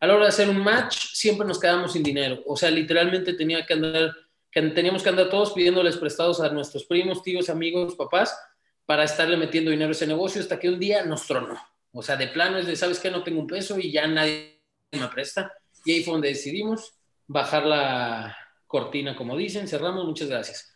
A 0.00 0.06
la 0.06 0.14
hora 0.14 0.24
de 0.24 0.28
hacer 0.28 0.48
un 0.48 0.62
match, 0.62 0.96
siempre 1.12 1.46
nos 1.46 1.58
quedamos 1.58 1.92
sin 1.92 2.02
dinero. 2.02 2.40
O 2.46 2.56
sea, 2.56 2.70
literalmente 2.70 3.32
tenía 3.32 3.66
que 3.66 3.72
andar, 3.72 4.14
que 4.50 4.62
teníamos 4.62 5.02
que 5.02 5.08
andar 5.08 5.28
todos 5.28 5.52
pidiéndoles 5.52 5.96
prestados 5.96 6.40
a 6.40 6.50
nuestros 6.50 6.84
primos, 6.84 7.22
tíos, 7.22 7.48
amigos, 7.48 7.96
papás, 7.96 8.38
para 8.86 9.04
estarle 9.04 9.36
metiendo 9.36 9.70
dinero 9.70 9.88
a 9.88 9.92
ese 9.92 10.06
negocio 10.06 10.40
hasta 10.40 10.58
que 10.58 10.68
un 10.68 10.78
día 10.78 11.04
nos 11.04 11.26
tronó. 11.26 11.58
O 11.90 12.02
sea, 12.02 12.16
de 12.16 12.28
plano 12.28 12.58
es 12.58 12.66
de, 12.66 12.76
¿sabes 12.76 13.00
qué? 13.00 13.10
No 13.10 13.24
tengo 13.24 13.40
un 13.40 13.48
peso 13.48 13.78
y 13.78 13.90
ya 13.90 14.06
nadie 14.06 14.57
me 14.92 15.08
presta 15.08 15.52
y 15.84 15.92
ahí 15.92 16.02
fue 16.02 16.12
donde 16.12 16.28
decidimos 16.28 16.94
bajar 17.26 17.66
la 17.66 18.36
cortina, 18.66 19.16
como 19.16 19.36
dicen, 19.36 19.68
cerramos, 19.68 20.04
muchas 20.04 20.28
gracias. 20.28 20.74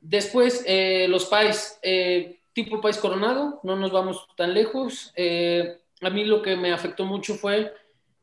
Después, 0.00 0.62
eh, 0.66 1.06
los 1.08 1.26
países, 1.26 1.78
eh, 1.82 2.40
tipo 2.52 2.80
país 2.80 2.96
coronado, 2.98 3.60
no 3.62 3.76
nos 3.76 3.90
vamos 3.90 4.26
tan 4.36 4.54
lejos. 4.54 5.12
Eh, 5.16 5.78
a 6.00 6.10
mí 6.10 6.24
lo 6.24 6.42
que 6.42 6.56
me 6.56 6.72
afectó 6.72 7.04
mucho 7.04 7.34
fue 7.34 7.72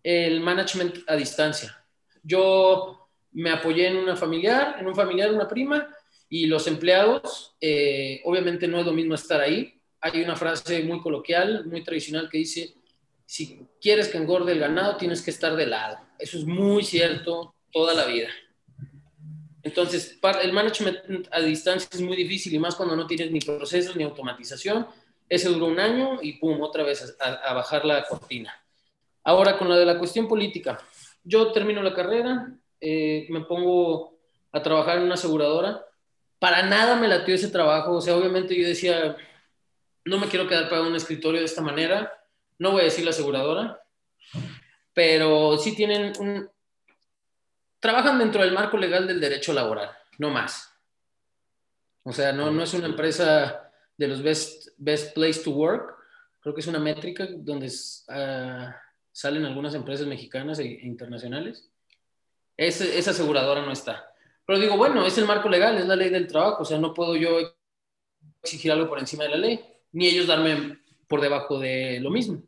el 0.02 0.40
management 0.40 0.98
a 1.08 1.16
distancia. 1.16 1.84
Yo 2.24 3.10
me 3.32 3.52
apoyé 3.52 3.88
en 3.88 3.98
una 3.98 4.16
familiar, 4.16 4.78
en 4.80 4.88
un 4.88 4.96
familiar, 4.96 5.32
una 5.32 5.48
prima, 5.48 5.88
y 6.30 6.48
los 6.48 6.68
empleados, 6.68 7.56
obviamente 8.24 8.68
no 8.68 8.80
es 8.80 8.86
lo 8.86 8.94
mismo 8.94 9.14
estar 9.14 9.40
ahí. 9.40 9.80
Hay 10.02 10.22
una 10.24 10.36
frase 10.36 10.84
muy 10.84 11.00
coloquial, 11.00 11.66
muy 11.66 11.84
tradicional 11.84 12.28
que 12.30 12.40
dice, 12.40 12.74
si 13.34 13.68
quieres 13.82 14.10
que 14.10 14.20
engorde 14.20 14.52
el 14.52 14.60
ganado, 14.60 14.96
tienes 14.96 15.24
que 15.24 15.32
estar 15.32 15.56
de 15.56 15.66
lado. 15.66 15.98
Eso 16.20 16.38
es 16.38 16.46
muy 16.46 16.84
cierto 16.84 17.56
toda 17.72 17.96
la 17.96 18.06
vida. 18.06 18.28
Entonces, 19.64 20.20
el 20.44 20.54
management 20.54 21.30
a 21.32 21.40
distancia 21.40 21.90
es 21.92 22.02
muy 22.02 22.16
difícil 22.16 22.54
y 22.54 22.60
más 22.60 22.76
cuando 22.76 22.96
no 22.96 23.08
tienes 23.08 23.32
ni 23.32 23.40
procesos 23.40 23.96
ni 23.96 24.04
automatización. 24.04 24.86
Ese 25.28 25.50
duró 25.50 25.66
un 25.66 25.80
año 25.80 26.20
y 26.22 26.34
pum, 26.34 26.62
otra 26.62 26.84
vez 26.84 27.18
a, 27.20 27.54
bajar 27.56 27.86
la 27.86 28.06
cortina. 28.06 28.54
Ahora, 29.24 29.58
con 29.58 29.68
la 29.68 29.78
de 29.78 29.86
la 29.86 29.98
cuestión 29.98 30.28
política. 30.28 30.78
Yo 31.24 31.52
termino 31.52 31.82
la 31.82 31.96
carrera, 31.96 32.56
eh, 32.80 33.26
me 33.32 33.42
pongo 33.46 34.20
a 34.52 34.62
trabajar 34.62 34.98
en 34.98 35.06
una 35.06 35.16
aseguradora. 35.16 35.84
Para 36.38 36.62
nada 36.62 36.98
me 36.98 37.08
latió 37.08 37.34
ese 37.34 37.48
trabajo. 37.48 37.94
O 37.94 38.02
sea, 38.02 38.16
obviamente 38.16 38.56
yo 38.56 38.68
decía, 38.68 39.18
no 40.06 40.20
me 40.20 40.28
quiero 40.28 40.48
quedar 40.48 40.70
para 40.70 40.84
un 40.84 40.96
escritorio 40.96 41.40
de 41.40 41.48
esta 41.48 41.64
manera 41.64 42.20
no 42.60 42.72
voy 42.72 42.82
a 42.82 42.86
decir 42.86 43.04
la 43.04 43.12
aseguradora, 43.12 43.82
pero 44.94 45.58
sí 45.58 45.76
tienen 45.76 46.14
un... 46.20 46.50
Trabajan 47.80 48.20
dentro 48.20 48.42
del 48.42 48.54
marco 48.54 48.78
legal 48.78 49.08
del 49.08 49.20
derecho 49.20 49.54
laboral, 49.54 49.92
no 50.18 50.30
más. 50.30 50.74
O 52.04 52.14
sea, 52.14 52.32
no, 52.32 52.52
no 52.52 52.64
es 52.64 52.74
una 52.74 52.88
empresa 52.88 53.72
de 53.98 54.08
los 54.08 54.22
best, 54.22 54.70
best 54.78 55.14
place 55.14 55.42
to 55.42 55.52
work, 55.52 55.96
creo 56.42 56.54
que 56.54 56.62
es 56.62 56.68
una 56.68 56.80
métrica 56.80 57.28
donde 57.30 57.68
uh, 57.68 58.72
salen 59.12 59.46
algunas 59.46 59.74
empresas 59.74 60.06
mexicanas 60.08 60.60
e, 60.60 60.66
internacionales. 60.66 61.70
esa 62.58 63.12
aseguradora 63.12 63.62
no 63.62 63.72
está. 63.72 64.10
Pero 64.46 64.60
digo, 64.60 64.76
bueno, 64.76 65.06
es 65.06 65.18
el 65.18 65.26
marco 65.26 65.48
legal, 65.48 65.78
es 65.78 65.88
la 65.88 65.96
ley 65.96 66.10
del 66.10 66.28
trabajo, 66.28 66.64
o 66.64 66.66
sea, 66.66 66.78
no 66.78 66.94
puedo 66.94 67.16
yo 67.16 67.38
exigir 68.42 68.72
algo 68.72 68.90
por 68.90 69.00
encima 69.00 69.24
de 69.24 69.30
la 69.30 69.38
ley, 69.38 69.66
ni 69.94 70.08
ellos 70.08 70.28
darme 70.28 70.80
por 71.08 71.22
debajo 71.22 71.60
de 71.60 72.00
lo 72.00 72.10
mismo. 72.10 72.42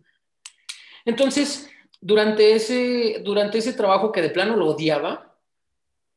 Entonces, 1.06 1.70
durante 2.02 2.54
ese, 2.54 3.22
durante 3.24 3.58
ese 3.58 3.74
trabajo 3.74 4.12
que 4.12 4.22
de 4.22 4.30
plano 4.30 4.56
lo 4.56 4.68
odiaba, 4.68 5.36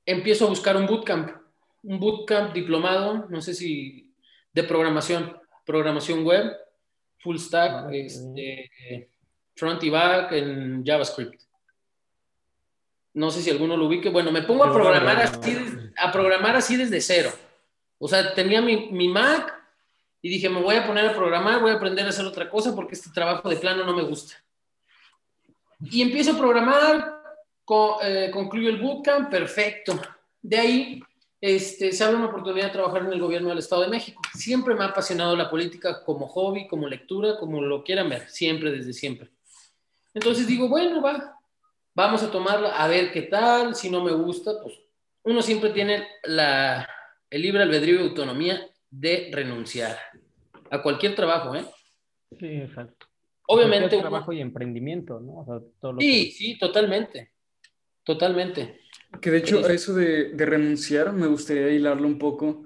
empiezo 0.05 0.47
a 0.47 0.49
buscar 0.49 0.77
un 0.77 0.87
bootcamp, 0.87 1.31
un 1.83 2.01
bootcamp 2.01 2.53
diplomado, 2.53 3.27
no 3.29 3.41
sé 3.41 3.55
si 3.55 4.15
de 4.53 4.65
programación, 4.65 5.37
programación 5.65 6.25
web, 6.25 6.57
full 7.19 7.37
stack, 7.37 7.73
ah, 7.73 7.89
este, 7.93 9.11
front 9.55 9.83
y 9.85 9.91
back 9.91 10.33
en 10.33 10.85
JavaScript. 10.85 11.43
No 13.15 13.31
sé 13.31 13.43
si 13.43 13.51
alguno 13.51 13.77
lo 13.77 13.87
ubique. 13.87 14.11
Bueno, 14.11 14.31
me 14.31 14.43
pongo 14.43 14.65
a 14.65 14.73
programar 14.73 15.21
así, 15.21 15.59
a 15.97 16.13
programar 16.13 16.57
así 16.57 16.77
desde 16.77 17.01
cero. 17.01 17.31
O 17.99 18.07
sea, 18.07 18.33
tenía 18.33 18.63
mi, 18.63 18.91
mi 18.93 19.09
Mac 19.09 19.58
y 20.21 20.29
dije, 20.29 20.49
me 20.49 20.61
voy 20.61 20.77
a 20.77 20.87
poner 20.87 21.07
a 21.07 21.15
programar, 21.15 21.61
voy 21.61 21.71
a 21.71 21.75
aprender 21.75 22.07
a 22.07 22.09
hacer 22.09 22.27
otra 22.27 22.51
cosa 22.51 22.75
porque 22.75 22.95
este 22.95 23.11
trabajo 23.11 23.49
de 23.49 23.57
plano 23.57 23.85
no 23.85 23.95
me 23.95 24.03
gusta. 24.03 24.35
Y 25.81 26.03
empiezo 26.03 26.33
a 26.33 26.39
programar, 26.39 27.23
eh, 28.03 28.31
concluyo 28.33 28.69
el 28.69 28.81
bootcamp, 28.81 29.31
perfecto. 29.31 30.01
De 30.43 30.59
ahí 30.59 31.03
este, 31.41 31.93
se 31.93 32.03
abre 32.03 32.17
una 32.17 32.27
oportunidad 32.27 32.67
de 32.67 32.73
trabajar 32.73 33.03
en 33.03 33.13
el 33.13 33.21
gobierno 33.21 33.51
del 33.51 33.59
Estado 33.59 33.83
de 33.83 33.89
México. 33.89 34.21
Siempre 34.35 34.75
me 34.75 34.83
ha 34.85 34.89
apasionado 34.89 35.37
la 35.37 35.49
política 35.49 36.03
como 36.05 36.27
hobby, 36.27 36.67
como 36.67 36.89
lectura, 36.89 37.39
como 37.39 37.63
lo 37.63 37.85
quieran 37.85 38.09
ver, 38.09 38.29
siempre, 38.29 38.73
desde 38.73 38.93
siempre. 38.93 39.31
Entonces 40.15 40.49
digo, 40.49 40.69
bueno, 40.69 41.01
va, 41.01 41.39
vamos 41.95 42.25
a 42.25 42.31
tomarla, 42.31 42.71
a 42.71 42.89
ver 42.89 43.13
qué 43.13 43.23
tal, 43.23 43.77
si 43.77 43.89
no 43.89 44.03
me 44.03 44.13
gusta, 44.13 44.61
pues 44.61 44.75
uno 45.23 45.43
siempre 45.43 45.71
tiene 45.71 46.09
la, 46.25 46.89
el 47.31 47.43
libre 47.43 47.63
albedrío 47.63 48.01
y 48.01 48.09
autonomía 48.09 48.69
de 48.91 49.31
renunciar 49.33 49.97
a 50.71 50.83
cualquier 50.83 51.15
trabajo, 51.15 51.55
¿eh? 51.55 51.65
Sí, 52.39 52.47
exacto. 52.47 53.07
Obviamente. 53.47 53.99
trabajo 53.99 54.33
y 54.33 54.41
emprendimiento, 54.41 55.21
¿no? 55.21 55.99
sí, 55.99 56.31
sí, 56.31 56.59
totalmente. 56.59 57.33
Totalmente. 58.05 58.81
Que 59.21 59.31
de 59.31 59.39
hecho, 59.39 59.65
a 59.65 59.73
eso 59.73 59.95
de, 59.95 60.33
renunciar, 60.37 61.13
me 61.13 61.27
gustaría 61.27 61.71
hilarlo 61.71 62.07
un 62.07 62.19
poco 62.19 62.65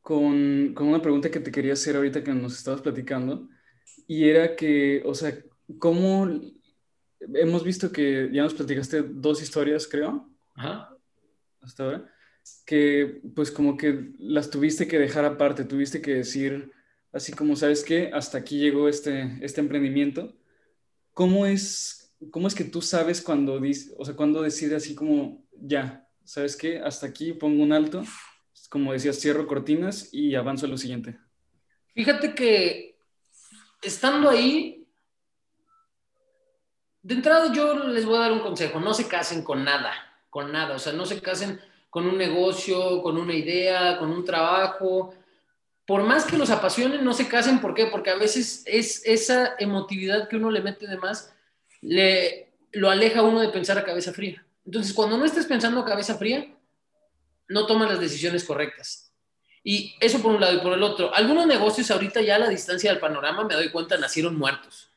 con, 0.00 0.72
con, 0.74 0.88
una 0.88 1.02
pregunta 1.02 1.30
que 1.30 1.40
te 1.40 1.50
quería 1.50 1.72
hacer 1.72 1.96
ahorita 1.96 2.22
que 2.22 2.32
nos 2.32 2.56
estabas 2.56 2.80
platicando. 2.80 3.48
Y 4.06 4.28
era 4.28 4.54
que, 4.54 5.02
o 5.04 5.14
sea, 5.14 5.36
¿cómo 5.78 6.28
hemos 7.34 7.64
visto 7.64 7.92
que 7.92 8.28
ya 8.32 8.42
nos 8.42 8.54
platicaste 8.54 9.02
dos 9.02 9.42
historias, 9.42 9.86
creo? 9.86 10.28
Ajá. 10.54 10.96
Hasta 11.60 11.84
ahora. 11.84 12.12
Que 12.64 13.20
pues 13.34 13.50
como 13.50 13.76
que 13.76 14.12
las 14.18 14.50
tuviste 14.50 14.86
que 14.86 14.98
dejar 14.98 15.24
aparte, 15.24 15.64
tuviste 15.64 16.00
que 16.00 16.14
decir 16.14 16.72
así 17.12 17.32
como, 17.32 17.56
¿sabes 17.56 17.84
qué? 17.84 18.10
Hasta 18.12 18.38
aquí 18.38 18.58
llegó 18.58 18.88
este, 18.88 19.38
este 19.42 19.60
emprendimiento. 19.60 20.36
¿Cómo 21.12 21.46
es, 21.46 22.14
¿Cómo 22.30 22.48
es 22.48 22.54
que 22.54 22.64
tú 22.64 22.82
sabes 22.82 23.20
cuando, 23.20 23.60
o 23.98 24.04
sea, 24.04 24.14
cuando 24.14 24.42
decides 24.42 24.84
así 24.84 24.94
como, 24.94 25.44
ya, 25.52 26.08
¿sabes 26.24 26.56
qué? 26.56 26.78
Hasta 26.78 27.06
aquí 27.06 27.32
pongo 27.32 27.62
un 27.62 27.72
alto, 27.72 28.04
como 28.68 28.92
decías, 28.92 29.18
cierro 29.18 29.46
cortinas 29.46 30.08
y 30.12 30.34
avanzo 30.34 30.66
a 30.66 30.68
lo 30.68 30.76
siguiente. 30.76 31.18
Fíjate 31.94 32.34
que 32.34 32.98
estando 33.82 34.30
ahí, 34.30 34.86
de 37.02 37.14
entrada 37.14 37.52
yo 37.52 37.88
les 37.88 38.04
voy 38.04 38.16
a 38.16 38.20
dar 38.20 38.32
un 38.32 38.40
consejo, 38.40 38.78
no 38.78 38.94
se 38.94 39.08
casen 39.08 39.42
con 39.42 39.64
nada, 39.64 39.92
con 40.28 40.52
nada, 40.52 40.76
o 40.76 40.78
sea, 40.78 40.92
no 40.92 41.06
se 41.06 41.20
casen 41.20 41.60
con 41.90 42.06
un 42.06 42.16
negocio, 42.16 43.02
con 43.02 43.18
una 43.18 43.34
idea, 43.34 43.98
con 43.98 44.10
un 44.10 44.24
trabajo, 44.24 45.12
por 45.90 46.04
más 46.04 46.24
que 46.24 46.38
los 46.38 46.50
apasionen, 46.50 47.04
no 47.04 47.12
se 47.12 47.26
casen. 47.26 47.60
¿Por 47.60 47.74
qué? 47.74 47.86
Porque 47.86 48.10
a 48.10 48.14
veces 48.14 48.62
es 48.64 49.02
esa 49.04 49.56
emotividad 49.58 50.28
que 50.28 50.36
uno 50.36 50.52
le 50.52 50.60
mete 50.60 50.86
de 50.86 50.96
más, 50.96 51.34
le, 51.80 52.52
lo 52.70 52.90
aleja 52.90 53.22
uno 53.22 53.40
de 53.40 53.48
pensar 53.48 53.76
a 53.76 53.84
cabeza 53.84 54.12
fría. 54.12 54.46
Entonces, 54.64 54.94
cuando 54.94 55.18
no 55.18 55.24
estés 55.24 55.46
pensando 55.46 55.80
a 55.80 55.84
cabeza 55.84 56.14
fría, 56.14 56.46
no 57.48 57.66
tomas 57.66 57.90
las 57.90 57.98
decisiones 57.98 58.44
correctas. 58.44 59.12
Y 59.64 59.96
eso 59.98 60.22
por 60.22 60.32
un 60.32 60.40
lado 60.40 60.54
y 60.54 60.60
por 60.60 60.74
el 60.74 60.82
otro. 60.84 61.12
Algunos 61.12 61.48
negocios 61.48 61.90
ahorita 61.90 62.22
ya 62.22 62.36
a 62.36 62.38
la 62.38 62.48
distancia 62.48 62.92
del 62.92 63.00
panorama, 63.00 63.42
me 63.42 63.54
doy 63.54 63.70
cuenta, 63.70 63.98
nacieron 63.98 64.38
muertos. 64.38 64.92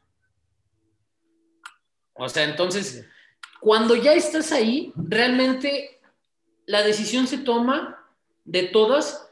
O 2.14 2.30
sea, 2.30 2.44
entonces, 2.44 3.04
cuando 3.60 3.96
ya 3.96 4.14
estás 4.14 4.52
ahí, 4.52 4.94
realmente 4.96 6.00
la 6.66 6.84
decisión 6.84 7.28
se 7.28 7.40
toma 7.40 8.00
de 8.46 8.64
todas 8.64 9.30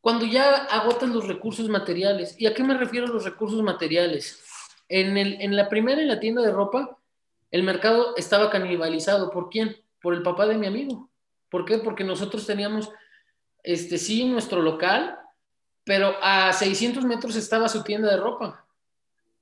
cuando 0.00 0.26
ya 0.26 0.54
agotas 0.64 1.08
los 1.08 1.28
recursos 1.28 1.68
materiales. 1.68 2.34
¿Y 2.38 2.46
a 2.46 2.54
qué 2.54 2.64
me 2.64 2.76
refiero 2.76 3.06
a 3.06 3.10
los 3.10 3.24
recursos 3.24 3.62
materiales? 3.62 4.42
En, 4.88 5.16
el, 5.16 5.40
en 5.40 5.56
la 5.56 5.68
primera, 5.68 6.00
en 6.00 6.08
la 6.08 6.20
tienda 6.20 6.42
de 6.42 6.50
ropa, 6.50 6.98
el 7.50 7.62
mercado 7.62 8.16
estaba 8.16 8.50
canibalizado. 8.50 9.30
¿Por 9.30 9.48
quién? 9.48 9.76
Por 10.00 10.14
el 10.14 10.22
papá 10.22 10.46
de 10.46 10.56
mi 10.56 10.66
amigo. 10.66 11.08
¿Por 11.48 11.64
qué? 11.64 11.78
Porque 11.78 12.02
nosotros 12.02 12.46
teníamos, 12.46 12.90
este, 13.62 13.98
sí, 13.98 14.24
nuestro 14.24 14.60
local, 14.60 15.18
pero 15.84 16.16
a 16.22 16.52
600 16.52 17.04
metros 17.04 17.36
estaba 17.36 17.68
su 17.68 17.82
tienda 17.82 18.10
de 18.10 18.16
ropa, 18.16 18.66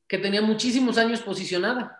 que 0.08 0.18
tenía 0.18 0.42
muchísimos 0.42 0.98
años 0.98 1.20
posicionada. 1.20 1.99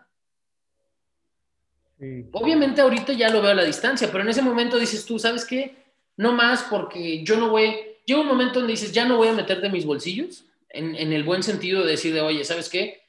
Obviamente 2.31 2.81
ahorita 2.81 3.13
ya 3.13 3.29
lo 3.29 3.41
veo 3.41 3.51
a 3.51 3.55
la 3.55 3.63
distancia, 3.63 4.09
pero 4.11 4.23
en 4.23 4.29
ese 4.29 4.41
momento 4.41 4.79
dices 4.79 5.05
tú, 5.05 5.19
¿sabes 5.19 5.45
qué? 5.45 5.75
No 6.17 6.33
más 6.33 6.63
porque 6.63 7.23
yo 7.23 7.37
no 7.37 7.49
voy, 7.49 7.75
llega 8.05 8.21
un 8.21 8.27
momento 8.27 8.59
donde 8.59 8.73
dices, 8.73 8.91
ya 8.91 9.05
no 9.05 9.17
voy 9.17 9.27
a 9.27 9.33
meter 9.33 9.61
de 9.61 9.69
mis 9.69 9.85
bolsillos, 9.85 10.45
en, 10.69 10.95
el 10.95 11.23
buen 11.23 11.43
sentido 11.43 11.83
de 11.83 11.91
decir, 11.91 12.13
de, 12.13 12.21
oye, 12.21 12.43
¿sabes 12.43 12.69
qué? 12.69 13.01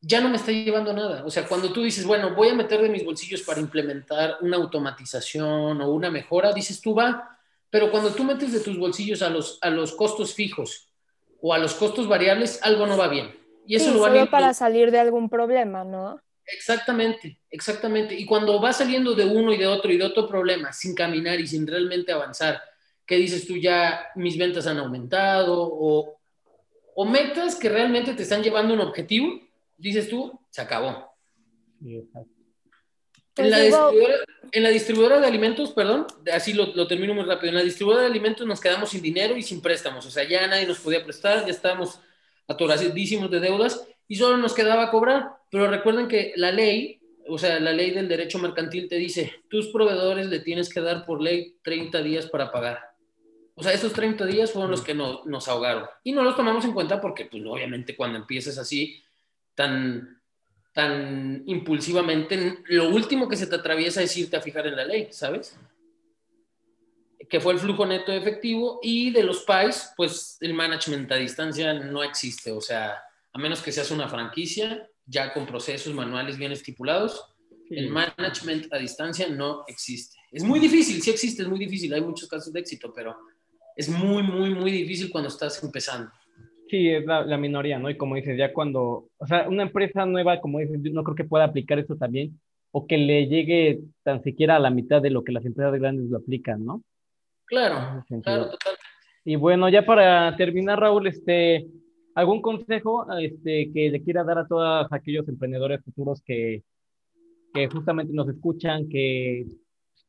Ya 0.00 0.20
no 0.20 0.30
me 0.30 0.36
está 0.36 0.50
llevando 0.50 0.92
nada. 0.92 1.24
O 1.24 1.30
sea, 1.30 1.46
cuando 1.46 1.72
tú 1.72 1.82
dices, 1.82 2.04
bueno, 2.04 2.34
voy 2.34 2.48
a 2.48 2.54
meter 2.54 2.80
de 2.82 2.88
mis 2.88 3.04
bolsillos 3.04 3.42
para 3.42 3.60
implementar 3.60 4.38
una 4.40 4.56
automatización 4.56 5.80
o 5.80 5.92
una 5.92 6.10
mejora, 6.10 6.52
dices, 6.52 6.80
tú 6.80 6.94
va, 6.94 7.38
pero 7.70 7.90
cuando 7.90 8.10
tú 8.10 8.24
metes 8.24 8.52
de 8.52 8.60
tus 8.60 8.78
bolsillos 8.78 9.22
a 9.22 9.30
los, 9.30 9.58
a 9.62 9.70
los 9.70 9.92
costos 9.92 10.34
fijos 10.34 10.88
o 11.40 11.54
a 11.54 11.58
los 11.58 11.74
costos 11.74 12.08
variables, 12.08 12.58
algo 12.62 12.86
no 12.86 12.96
va 12.96 13.08
bien. 13.08 13.32
Y 13.66 13.76
eso 13.76 13.86
sí, 13.86 13.92
lo 13.92 14.04
solo 14.04 14.28
para 14.28 14.54
salir 14.54 14.90
de 14.90 14.98
algún 14.98 15.28
problema, 15.28 15.84
¿no? 15.84 16.20
Exactamente, 16.52 17.38
exactamente. 17.50 18.14
Y 18.14 18.26
cuando 18.26 18.60
va 18.60 18.72
saliendo 18.72 19.14
de 19.14 19.24
uno 19.24 19.52
y 19.52 19.56
de 19.56 19.66
otro 19.66 19.90
y 19.90 19.96
de 19.96 20.04
otro 20.04 20.28
problema 20.28 20.72
sin 20.72 20.94
caminar 20.94 21.40
y 21.40 21.46
sin 21.46 21.66
realmente 21.66 22.12
avanzar, 22.12 22.60
¿Qué 23.06 23.16
dices 23.16 23.46
tú 23.46 23.56
ya 23.56 24.06
mis 24.14 24.38
ventas 24.38 24.66
han 24.66 24.78
aumentado 24.78 25.68
o, 25.70 26.18
o 26.94 27.04
metas 27.04 27.56
que 27.56 27.68
realmente 27.68 28.14
te 28.14 28.22
están 28.22 28.42
llevando 28.42 28.74
un 28.74 28.80
objetivo, 28.80 29.40
dices 29.76 30.08
tú, 30.08 30.38
se 30.50 30.62
acabó. 30.62 31.12
en, 33.36 33.50
la 33.50 33.58
distribuidora, 33.58 34.14
en 34.52 34.62
la 34.62 34.68
distribuidora 34.68 35.20
de 35.20 35.26
alimentos, 35.26 35.72
perdón, 35.72 36.06
así 36.32 36.52
lo, 36.52 36.66
lo, 36.74 36.86
termino 36.86 37.12
muy 37.12 37.24
rápido, 37.24 37.50
en 37.50 37.56
la 37.56 37.64
distribuidora 37.64 38.04
de 38.04 38.10
alimentos 38.10 38.46
nos 38.46 38.60
quedamos 38.60 38.90
sin 38.90 39.02
dinero 39.02 39.36
y 39.36 39.42
sin 39.42 39.60
préstamos, 39.60 40.06
o 40.06 40.10
sea, 40.10 40.24
ya 40.24 40.46
nadie 40.46 40.66
nos 40.66 40.78
podía 40.78 41.04
prestar, 41.04 41.44
ya 41.44 41.50
estábamos 41.50 41.98
atoradísimos 42.46 43.30
de 43.30 43.40
deudas 43.40 43.86
y 44.12 44.16
solo 44.16 44.36
nos 44.36 44.52
quedaba 44.52 44.90
cobrar, 44.90 45.38
pero 45.50 45.70
recuerden 45.70 46.06
que 46.06 46.34
la 46.36 46.52
ley, 46.52 47.00
o 47.28 47.38
sea, 47.38 47.58
la 47.58 47.72
ley 47.72 47.92
del 47.92 48.08
derecho 48.08 48.38
mercantil 48.38 48.86
te 48.86 48.96
dice, 48.96 49.32
tus 49.48 49.68
proveedores 49.68 50.26
le 50.26 50.40
tienes 50.40 50.68
que 50.68 50.82
dar 50.82 51.06
por 51.06 51.22
ley 51.22 51.56
30 51.62 52.02
días 52.02 52.26
para 52.26 52.52
pagar. 52.52 52.78
O 53.54 53.62
sea, 53.62 53.72
esos 53.72 53.94
30 53.94 54.26
días 54.26 54.52
fueron 54.52 54.70
los 54.70 54.82
que 54.82 54.92
nos 54.92 55.48
ahogaron. 55.48 55.86
Y 56.04 56.12
no 56.12 56.24
los 56.24 56.36
tomamos 56.36 56.62
en 56.66 56.74
cuenta 56.74 57.00
porque, 57.00 57.24
pues, 57.24 57.42
obviamente, 57.46 57.96
cuando 57.96 58.18
empiezas 58.18 58.58
así, 58.58 59.02
tan, 59.54 60.20
tan 60.74 61.44
impulsivamente, 61.46 62.58
lo 62.66 62.90
último 62.90 63.30
que 63.30 63.36
se 63.36 63.46
te 63.46 63.56
atraviesa 63.56 64.02
es 64.02 64.14
irte 64.14 64.36
a 64.36 64.42
fijar 64.42 64.66
en 64.66 64.76
la 64.76 64.84
ley, 64.84 65.08
¿sabes? 65.10 65.58
Que 67.30 67.40
fue 67.40 67.54
el 67.54 67.60
flujo 67.60 67.86
neto 67.86 68.12
de 68.12 68.18
efectivo 68.18 68.78
y 68.82 69.10
de 69.10 69.22
los 69.22 69.44
PAIs, 69.44 69.94
pues 69.96 70.36
el 70.42 70.52
management 70.52 71.10
a 71.12 71.16
distancia 71.16 71.72
no 71.72 72.02
existe. 72.02 72.52
O 72.52 72.60
sea, 72.60 73.02
a 73.32 73.38
menos 73.38 73.62
que 73.62 73.72
seas 73.72 73.90
una 73.90 74.08
franquicia, 74.08 74.88
ya 75.06 75.32
con 75.32 75.46
procesos 75.46 75.94
manuales 75.94 76.38
bien 76.38 76.52
estipulados, 76.52 77.32
el 77.70 77.88
management 77.88 78.72
a 78.72 78.78
distancia 78.78 79.28
no 79.28 79.64
existe. 79.66 80.18
Es 80.30 80.44
muy 80.44 80.60
difícil, 80.60 81.00
sí 81.00 81.10
existe, 81.10 81.42
es 81.42 81.48
muy 81.48 81.58
difícil, 81.58 81.92
hay 81.94 82.02
muchos 82.02 82.28
casos 82.28 82.52
de 82.52 82.60
éxito, 82.60 82.92
pero 82.94 83.16
es 83.76 83.88
muy, 83.88 84.22
muy, 84.22 84.54
muy 84.54 84.70
difícil 84.70 85.10
cuando 85.10 85.28
estás 85.28 85.62
empezando. 85.62 86.10
Sí, 86.68 86.88
es 86.88 87.04
la, 87.04 87.36
minoría, 87.36 87.78
¿no? 87.78 87.90
Y 87.90 87.96
como 87.96 88.16
dices, 88.16 88.36
ya 88.38 88.52
cuando, 88.52 89.08
o 89.18 89.26
sea, 89.26 89.48
una 89.48 89.64
empresa 89.64 90.06
nueva, 90.06 90.40
como 90.40 90.58
dices, 90.58 90.78
no 90.92 91.04
creo 91.04 91.14
que 91.14 91.24
pueda 91.24 91.44
aplicar 91.44 91.78
eso 91.78 91.96
también, 91.96 92.40
o 92.70 92.86
que 92.86 92.96
le 92.96 93.26
llegue 93.26 93.80
tan 94.02 94.22
siquiera 94.22 94.56
a 94.56 94.60
la 94.60 94.70
mitad 94.70 95.02
de 95.02 95.10
lo 95.10 95.22
que 95.22 95.32
las 95.32 95.44
empresas 95.44 95.78
grandes 95.78 96.08
lo 96.08 96.18
aplican, 96.18 96.64
¿no? 96.64 96.82
Claro, 97.44 98.02
claro, 98.22 98.50
totalmente. 98.50 98.86
Y 99.24 99.36
bueno, 99.36 99.68
ya 99.68 99.84
para 99.84 100.34
terminar, 100.36 100.80
Raúl, 100.80 101.06
este, 101.06 101.66
¿algún 102.14 102.42
consejo 102.42 103.06
este, 103.18 103.70
que 103.72 103.90
le 103.90 104.02
quiera 104.02 104.24
dar 104.24 104.38
a 104.38 104.46
todos 104.46 104.86
aquellos 104.90 105.28
emprendedores 105.28 105.82
futuros 105.84 106.22
que, 106.22 106.62
que 107.54 107.68
justamente 107.68 108.12
nos 108.12 108.28
escuchan, 108.28 108.88
que 108.88 109.46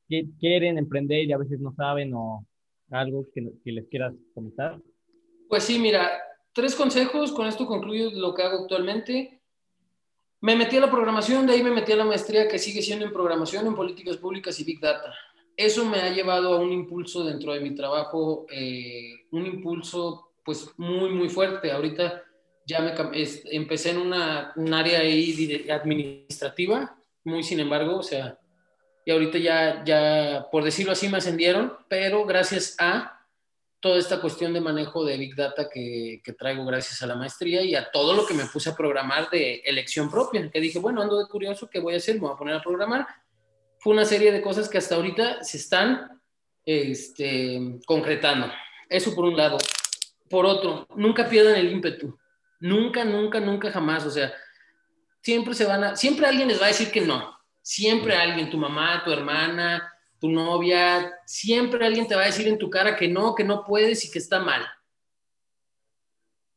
que 0.10 0.26
quieren 0.40 0.78
emprender 0.78 1.24
y 1.24 1.34
a 1.34 1.38
veces 1.38 1.60
no 1.60 1.74
saben 1.74 2.14
o 2.14 2.46
algo 2.92 3.26
que, 3.34 3.54
que 3.64 3.72
les 3.72 3.88
quieras 3.88 4.14
comentar. 4.34 4.80
Pues 5.50 5.64
sí, 5.64 5.80
mira, 5.80 6.12
tres 6.54 6.76
consejos, 6.76 7.32
con 7.32 7.48
esto 7.48 7.66
concluyo 7.66 8.12
lo 8.12 8.34
que 8.34 8.44
hago 8.44 8.64
actualmente. 8.64 9.42
Me 10.42 10.56
metí 10.56 10.78
a 10.78 10.82
la 10.82 10.92
programación, 10.92 11.48
de 11.48 11.54
ahí 11.54 11.64
me 11.64 11.72
metí 11.72 11.94
a 11.94 11.96
la 11.96 12.06
maestría 12.06 12.48
que 12.48 12.60
sigue 12.60 12.82
siendo 12.82 13.06
en 13.06 13.14
programación, 13.14 13.66
en 13.66 13.76
políticas 13.76 14.18
públicas 14.18 14.60
y 14.60 14.66
Big 14.66 14.80
Data. 14.80 15.14
Eso 15.56 15.86
me 15.86 15.98
ha 15.98 16.14
llevado 16.14 16.54
a 16.54 16.60
un 16.60 16.72
impulso 16.72 17.24
dentro 17.24 17.54
de 17.54 17.62
mi 17.62 17.74
trabajo, 17.76 18.46
eh, 18.52 19.26
un 19.32 19.46
impulso 19.46 20.33
pues 20.44 20.68
muy, 20.78 21.10
muy 21.10 21.30
fuerte. 21.30 21.72
Ahorita 21.72 22.24
ya 22.66 22.82
me 22.82 22.94
empecé 23.52 23.92
en 23.92 23.98
una, 23.98 24.54
un 24.56 24.74
área 24.74 25.00
ahí 25.00 25.68
administrativa, 25.70 26.96
muy 27.24 27.44
sin 27.44 27.60
embargo, 27.60 27.98
o 27.98 28.04
sea, 28.04 28.38
y 29.06 29.12
ahorita 29.12 29.38
ya, 29.38 29.84
ya, 29.84 30.48
por 30.52 30.64
decirlo 30.64 30.94
así, 30.94 31.10
me 31.10 31.18
ascendieron, 31.18 31.74
pero 31.90 32.26
gracias 32.26 32.76
a 32.80 33.20
toda 33.82 34.00
esta 34.00 34.22
cuestión 34.22 34.54
de 34.54 34.62
manejo 34.62 35.04
de 35.04 35.18
Big 35.18 35.36
Data 35.36 35.68
que, 35.70 36.22
que, 36.24 36.32
traigo 36.32 36.66
gracias 36.66 37.02
a 37.02 37.08
la 37.08 37.16
maestría 37.16 37.64
y 37.64 37.76
a 37.76 37.92
todo 37.92 38.14
lo 38.14 38.26
que 38.26 38.34
me 38.34 38.46
puse 38.46 38.70
a 38.70 38.76
programar 38.76 39.30
de 39.30 39.56
elección 39.66 40.10
propia, 40.10 40.50
que 40.50 40.62
dije, 40.62 40.80
bueno, 40.80 41.02
ando 41.02 41.20
de 41.20 41.28
curioso, 41.28 41.70
¿qué 41.70 41.82
voy 41.82 41.96
a 41.96 41.98
hacer? 41.98 42.16
Me 42.16 42.22
voy 42.22 42.34
a 42.34 42.38
poner 42.38 42.56
a 42.56 42.62
programar. 42.62 43.06
Fue 43.80 43.92
una 43.92 44.06
serie 44.06 44.32
de 44.32 44.42
cosas 44.42 44.70
que 44.70 44.78
hasta 44.78 44.96
ahorita 44.96 45.44
se 45.44 45.58
están 45.58 46.22
este, 46.66 47.80
concretando. 47.86 48.48
Eso 48.90 49.14
por 49.14 49.26
un 49.26 49.36
lado. 49.36 49.58
Por 50.34 50.48
otro, 50.48 50.88
nunca 50.96 51.30
pierdan 51.30 51.58
el 51.58 51.72
ímpetu. 51.72 52.18
Nunca, 52.60 53.06
nunca, 53.06 53.40
nunca 53.40 53.72
jamás. 53.72 54.04
O 54.04 54.10
sea, 54.10 54.34
siempre 55.22 55.54
se 55.54 55.64
van 55.64 55.84
a, 55.84 55.96
siempre 55.96 56.26
alguien 56.26 56.48
les 56.48 56.60
va 56.60 56.66
a 56.66 56.70
decir 56.70 56.90
que 56.90 57.02
no. 57.02 57.38
Siempre 57.62 58.16
alguien, 58.16 58.50
tu 58.50 58.58
mamá, 58.58 59.04
tu 59.06 59.12
hermana, 59.12 59.94
tu 60.20 60.32
novia, 60.32 61.14
siempre 61.28 61.86
alguien 61.86 62.08
te 62.08 62.16
va 62.16 62.24
a 62.24 62.26
decir 62.26 62.48
en 62.48 62.58
tu 62.58 62.68
cara 62.72 62.96
que 62.96 63.08
no, 63.08 63.36
que 63.36 63.44
no 63.44 63.64
puedes 63.64 64.06
y 64.06 64.10
que 64.10 64.18
está 64.18 64.40
mal. 64.40 64.66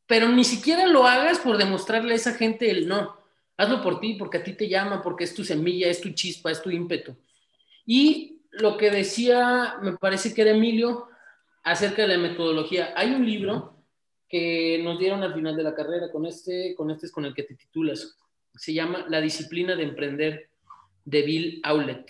Pero 0.07 0.27
ni 0.27 0.43
siquiera 0.43 0.87
lo 0.87 1.05
hagas 1.05 1.37
por 1.37 1.55
demostrarle 1.59 2.13
a 2.13 2.15
esa 2.15 2.33
gente 2.33 2.71
el 2.71 2.87
no. 2.87 3.15
Hazlo 3.57 3.83
por 3.83 3.99
ti, 3.99 4.15
porque 4.15 4.37
a 4.37 4.43
ti 4.43 4.53
te 4.53 4.67
llama, 4.67 5.03
porque 5.03 5.25
es 5.25 5.35
tu 5.35 5.43
semilla, 5.43 5.87
es 5.87 6.01
tu 6.01 6.09
chispa, 6.09 6.49
es 6.49 6.63
tu 6.63 6.71
ímpetu. 6.71 7.15
Y 7.85 8.41
lo 8.49 8.75
que 8.75 8.89
decía, 8.89 9.75
me 9.83 9.95
parece 9.97 10.33
que 10.33 10.41
era 10.41 10.49
Emilio, 10.49 11.09
acerca 11.71 12.03
de 12.03 12.07
la 12.07 12.17
metodología. 12.17 12.93
Hay 12.95 13.11
un 13.11 13.25
libro 13.25 13.75
que 14.29 14.79
nos 14.83 14.97
dieron 14.99 15.21
al 15.23 15.33
final 15.33 15.55
de 15.55 15.63
la 15.63 15.75
carrera, 15.75 16.09
con 16.11 16.25
este, 16.25 16.73
con 16.75 16.89
este 16.91 17.07
es 17.07 17.11
con 17.11 17.25
el 17.25 17.33
que 17.33 17.43
te 17.43 17.55
titulas. 17.55 18.17
Se 18.55 18.73
llama 18.73 19.05
La 19.09 19.19
disciplina 19.21 19.75
de 19.75 19.83
emprender 19.83 20.49
de 21.03 21.21
Bill 21.21 21.61
Aulet. 21.63 22.05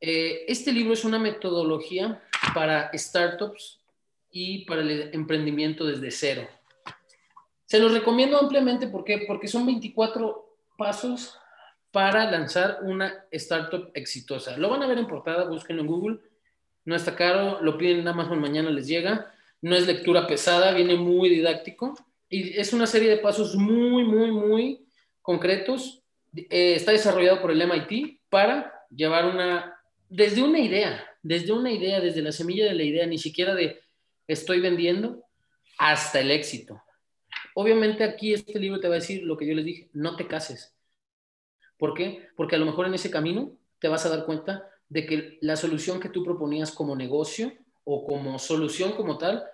Eh, 0.00 0.44
este 0.48 0.72
libro 0.72 0.94
es 0.94 1.04
una 1.04 1.18
metodología 1.18 2.22
para 2.54 2.90
startups 2.94 3.80
y 4.30 4.64
para 4.64 4.80
el 4.80 5.10
emprendimiento 5.12 5.84
desde 5.84 6.10
cero. 6.10 6.48
Se 7.66 7.78
los 7.78 7.92
recomiendo 7.92 8.38
ampliamente 8.38 8.86
porque, 8.86 9.24
porque 9.26 9.48
son 9.48 9.66
24 9.66 10.56
pasos 10.76 11.38
para 11.90 12.30
lanzar 12.30 12.78
una 12.82 13.24
startup 13.30 13.90
exitosa. 13.94 14.56
Lo 14.56 14.70
van 14.70 14.82
a 14.82 14.86
ver 14.86 14.98
en 14.98 15.06
portada, 15.06 15.44
búsquenlo 15.44 15.82
en 15.82 15.88
Google. 15.88 16.18
No 16.84 16.94
está 16.94 17.16
caro, 17.16 17.60
lo 17.62 17.78
piden 17.78 18.00
en 18.00 18.08
Amazon, 18.08 18.40
mañana 18.40 18.70
les 18.70 18.86
llega. 18.86 19.32
No 19.62 19.74
es 19.74 19.86
lectura 19.86 20.26
pesada, 20.26 20.72
viene 20.72 20.96
muy 20.96 21.28
didáctico. 21.28 21.94
Y 22.28 22.58
es 22.58 22.72
una 22.72 22.86
serie 22.86 23.10
de 23.10 23.18
pasos 23.18 23.56
muy, 23.56 24.04
muy, 24.04 24.30
muy 24.30 24.86
concretos. 25.22 26.02
Eh, 26.36 26.74
está 26.74 26.92
desarrollado 26.92 27.40
por 27.40 27.50
el 27.50 27.62
MIT 27.62 28.20
para 28.28 28.86
llevar 28.90 29.26
una 29.26 29.74
desde 30.08 30.42
una 30.42 30.60
idea, 30.60 31.04
desde 31.22 31.52
una 31.52 31.72
idea, 31.72 32.00
desde 32.00 32.22
la 32.22 32.30
semilla 32.30 32.66
de 32.66 32.74
la 32.74 32.84
idea, 32.84 33.06
ni 33.06 33.18
siquiera 33.18 33.54
de 33.54 33.80
estoy 34.28 34.60
vendiendo, 34.60 35.24
hasta 35.78 36.20
el 36.20 36.30
éxito. 36.30 36.80
Obviamente 37.54 38.04
aquí 38.04 38.32
este 38.32 38.58
libro 38.58 38.80
te 38.80 38.88
va 38.88 38.94
a 38.94 38.98
decir 39.00 39.24
lo 39.24 39.36
que 39.36 39.46
yo 39.46 39.54
les 39.54 39.64
dije, 39.64 39.88
no 39.92 40.16
te 40.16 40.26
cases. 40.26 40.74
¿Por 41.78 41.94
qué? 41.94 42.28
Porque 42.36 42.56
a 42.56 42.58
lo 42.58 42.66
mejor 42.66 42.86
en 42.86 42.94
ese 42.94 43.10
camino 43.10 43.52
te 43.80 43.88
vas 43.88 44.06
a 44.06 44.08
dar 44.08 44.24
cuenta 44.24 44.68
de 44.88 45.06
que 45.06 45.38
la 45.40 45.56
solución 45.56 46.00
que 46.00 46.08
tú 46.08 46.22
proponías 46.24 46.72
como 46.72 46.96
negocio 46.96 47.52
o 47.84 48.06
como 48.06 48.38
solución 48.38 48.92
como 48.92 49.18
tal, 49.18 49.44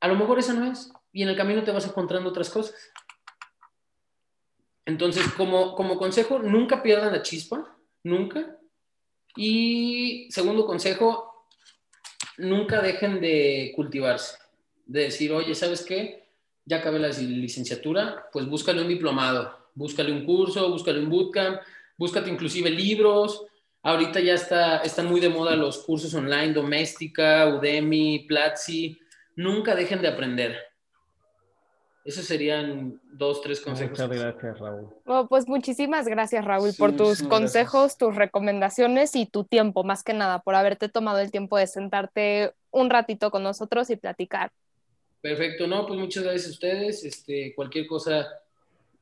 a 0.00 0.08
lo 0.08 0.16
mejor 0.16 0.38
esa 0.38 0.54
no 0.54 0.70
es. 0.70 0.92
Y 1.12 1.22
en 1.22 1.28
el 1.28 1.36
camino 1.36 1.62
te 1.62 1.70
vas 1.70 1.86
encontrando 1.86 2.30
otras 2.30 2.50
cosas. 2.50 2.74
Entonces, 4.86 5.26
como, 5.36 5.74
como 5.74 5.96
consejo, 5.96 6.38
nunca 6.38 6.82
pierdan 6.82 7.12
la 7.12 7.22
chispa, 7.22 7.76
nunca. 8.02 8.58
Y 9.36 10.28
segundo 10.30 10.66
consejo, 10.66 11.46
nunca 12.38 12.82
dejen 12.82 13.20
de 13.20 13.72
cultivarse, 13.74 14.38
de 14.86 15.04
decir, 15.04 15.32
oye, 15.32 15.54
¿sabes 15.54 15.84
qué? 15.84 16.28
Ya 16.66 16.78
acabé 16.78 16.98
la 16.98 17.08
licenciatura, 17.08 18.28
pues 18.32 18.46
búscale 18.46 18.82
un 18.82 18.88
diplomado, 18.88 19.70
búscale 19.74 20.12
un 20.12 20.24
curso, 20.24 20.70
búscale 20.70 21.00
un 21.00 21.10
bootcamp, 21.10 21.60
búscate 21.96 22.30
inclusive 22.30 22.70
libros. 22.70 23.44
Ahorita 23.86 24.18
ya 24.18 24.32
está, 24.32 24.78
están 24.78 25.06
muy 25.06 25.20
de 25.20 25.28
moda 25.28 25.54
los 25.56 25.76
cursos 25.84 26.14
online, 26.14 26.54
Doméstica, 26.54 27.46
Udemy, 27.48 28.20
Platzi. 28.26 28.98
Nunca 29.36 29.74
dejen 29.74 30.00
de 30.00 30.08
aprender. 30.08 30.56
Esos 32.02 32.24
serían 32.24 32.98
dos, 33.12 33.42
tres 33.42 33.60
consejos. 33.60 33.98
Muchas 33.98 34.08
gracias, 34.08 34.58
Raúl. 34.58 35.28
pues 35.28 35.46
muchísimas 35.46 36.08
gracias, 36.08 36.46
Raúl, 36.46 36.70
por 36.78 36.96
tus 36.96 37.22
consejos, 37.22 37.98
tus 37.98 38.16
recomendaciones 38.16 39.14
y 39.16 39.26
tu 39.26 39.44
tiempo, 39.44 39.84
más 39.84 40.02
que 40.02 40.14
nada, 40.14 40.38
por 40.40 40.54
haberte 40.54 40.88
tomado 40.88 41.18
el 41.18 41.30
tiempo 41.30 41.58
de 41.58 41.66
sentarte 41.66 42.54
un 42.70 42.88
ratito 42.88 43.30
con 43.30 43.42
nosotros 43.42 43.90
y 43.90 43.96
platicar. 43.96 44.50
Perfecto, 45.20 45.66
no, 45.66 45.86
pues 45.86 46.00
muchas 46.00 46.24
gracias 46.24 46.46
a 46.46 46.50
ustedes. 46.52 47.04
Este, 47.04 47.54
cualquier 47.54 47.86
cosa, 47.86 48.28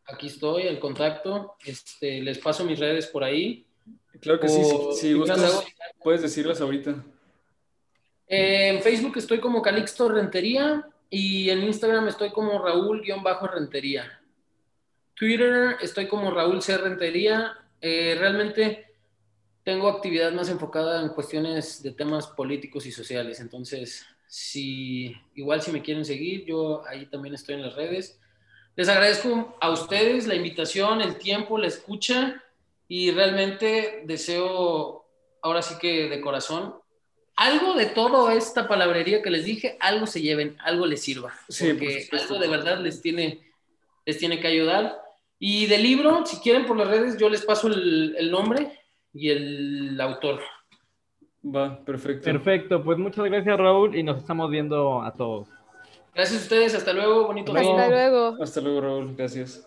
aquí 0.06 0.26
estoy, 0.26 0.62
el 0.62 0.80
contacto. 0.80 1.54
Este, 1.64 2.20
les 2.20 2.38
paso 2.38 2.64
mis 2.64 2.80
redes 2.80 3.06
por 3.06 3.22
ahí. 3.22 3.64
Claro 4.20 4.38
que 4.38 4.48
sí, 4.48 4.62
si 4.94 5.14
gustas, 5.14 5.64
puedes 6.02 6.22
decirlas 6.22 6.60
ahorita. 6.60 7.04
Eh, 8.28 8.68
en 8.68 8.82
Facebook 8.82 9.18
estoy 9.18 9.40
como 9.40 9.60
Calixto 9.60 10.08
Rentería 10.08 10.88
y 11.10 11.50
en 11.50 11.62
Instagram 11.64 12.08
estoy 12.08 12.30
como 12.30 12.58
Raúl-Rentería. 12.62 14.20
Twitter 15.14 15.76
estoy 15.80 16.08
como 16.08 16.30
Raúl 16.30 16.62
C. 16.62 16.76
Rentería. 16.78 17.52
Eh, 17.80 18.16
realmente 18.18 18.86
tengo 19.62 19.88
actividad 19.88 20.32
más 20.32 20.48
enfocada 20.48 21.02
en 21.02 21.10
cuestiones 21.10 21.82
de 21.82 21.92
temas 21.92 22.26
políticos 22.28 22.86
y 22.86 22.92
sociales. 22.92 23.40
Entonces, 23.40 24.06
si 24.26 25.14
igual 25.34 25.62
si 25.62 25.70
me 25.70 25.82
quieren 25.82 26.04
seguir, 26.04 26.44
yo 26.46 26.82
ahí 26.86 27.06
también 27.06 27.34
estoy 27.34 27.56
en 27.56 27.62
las 27.62 27.74
redes. 27.74 28.18
Les 28.74 28.88
agradezco 28.88 29.56
a 29.60 29.70
ustedes 29.70 30.26
la 30.26 30.34
invitación, 30.34 31.02
el 31.02 31.18
tiempo, 31.18 31.58
la 31.58 31.66
escucha 31.66 32.42
y 32.94 33.10
realmente 33.10 34.02
deseo, 34.04 35.06
ahora 35.40 35.62
sí 35.62 35.76
que 35.80 36.10
de 36.10 36.20
corazón, 36.20 36.74
algo 37.36 37.72
de 37.72 37.86
toda 37.86 38.34
esta 38.34 38.68
palabrería 38.68 39.22
que 39.22 39.30
les 39.30 39.46
dije, 39.46 39.78
algo 39.80 40.06
se 40.06 40.20
lleven, 40.20 40.58
algo 40.62 40.84
les 40.84 41.00
sirva. 41.00 41.32
porque 41.58 42.06
algo 42.12 42.38
de 42.38 42.48
verdad 42.48 42.80
les 42.80 43.00
tiene, 43.00 43.40
les 44.04 44.18
tiene 44.18 44.40
que 44.40 44.48
ayudar. 44.48 45.00
Y 45.38 45.64
del 45.68 45.82
libro, 45.82 46.26
si 46.26 46.36
quieren 46.40 46.66
por 46.66 46.76
las 46.76 46.86
redes, 46.86 47.16
yo 47.16 47.30
les 47.30 47.42
paso 47.46 47.68
el, 47.68 48.14
el 48.18 48.30
nombre 48.30 48.78
y 49.14 49.30
el 49.30 49.98
autor. 49.98 50.40
Va, 51.42 51.82
perfecto. 51.82 52.24
Perfecto, 52.24 52.84
pues 52.84 52.98
muchas 52.98 53.24
gracias 53.24 53.56
Raúl 53.56 53.96
y 53.96 54.02
nos 54.02 54.18
estamos 54.18 54.50
viendo 54.50 55.00
a 55.00 55.14
todos. 55.14 55.48
Gracias 56.14 56.40
a 56.40 56.42
ustedes, 56.42 56.74
hasta 56.74 56.92
luego, 56.92 57.26
bonito. 57.26 57.56
Hasta 57.56 57.88
luego. 57.88 58.36
Hasta 58.38 58.60
luego 58.60 58.80
Raúl, 58.82 59.16
gracias. 59.16 59.66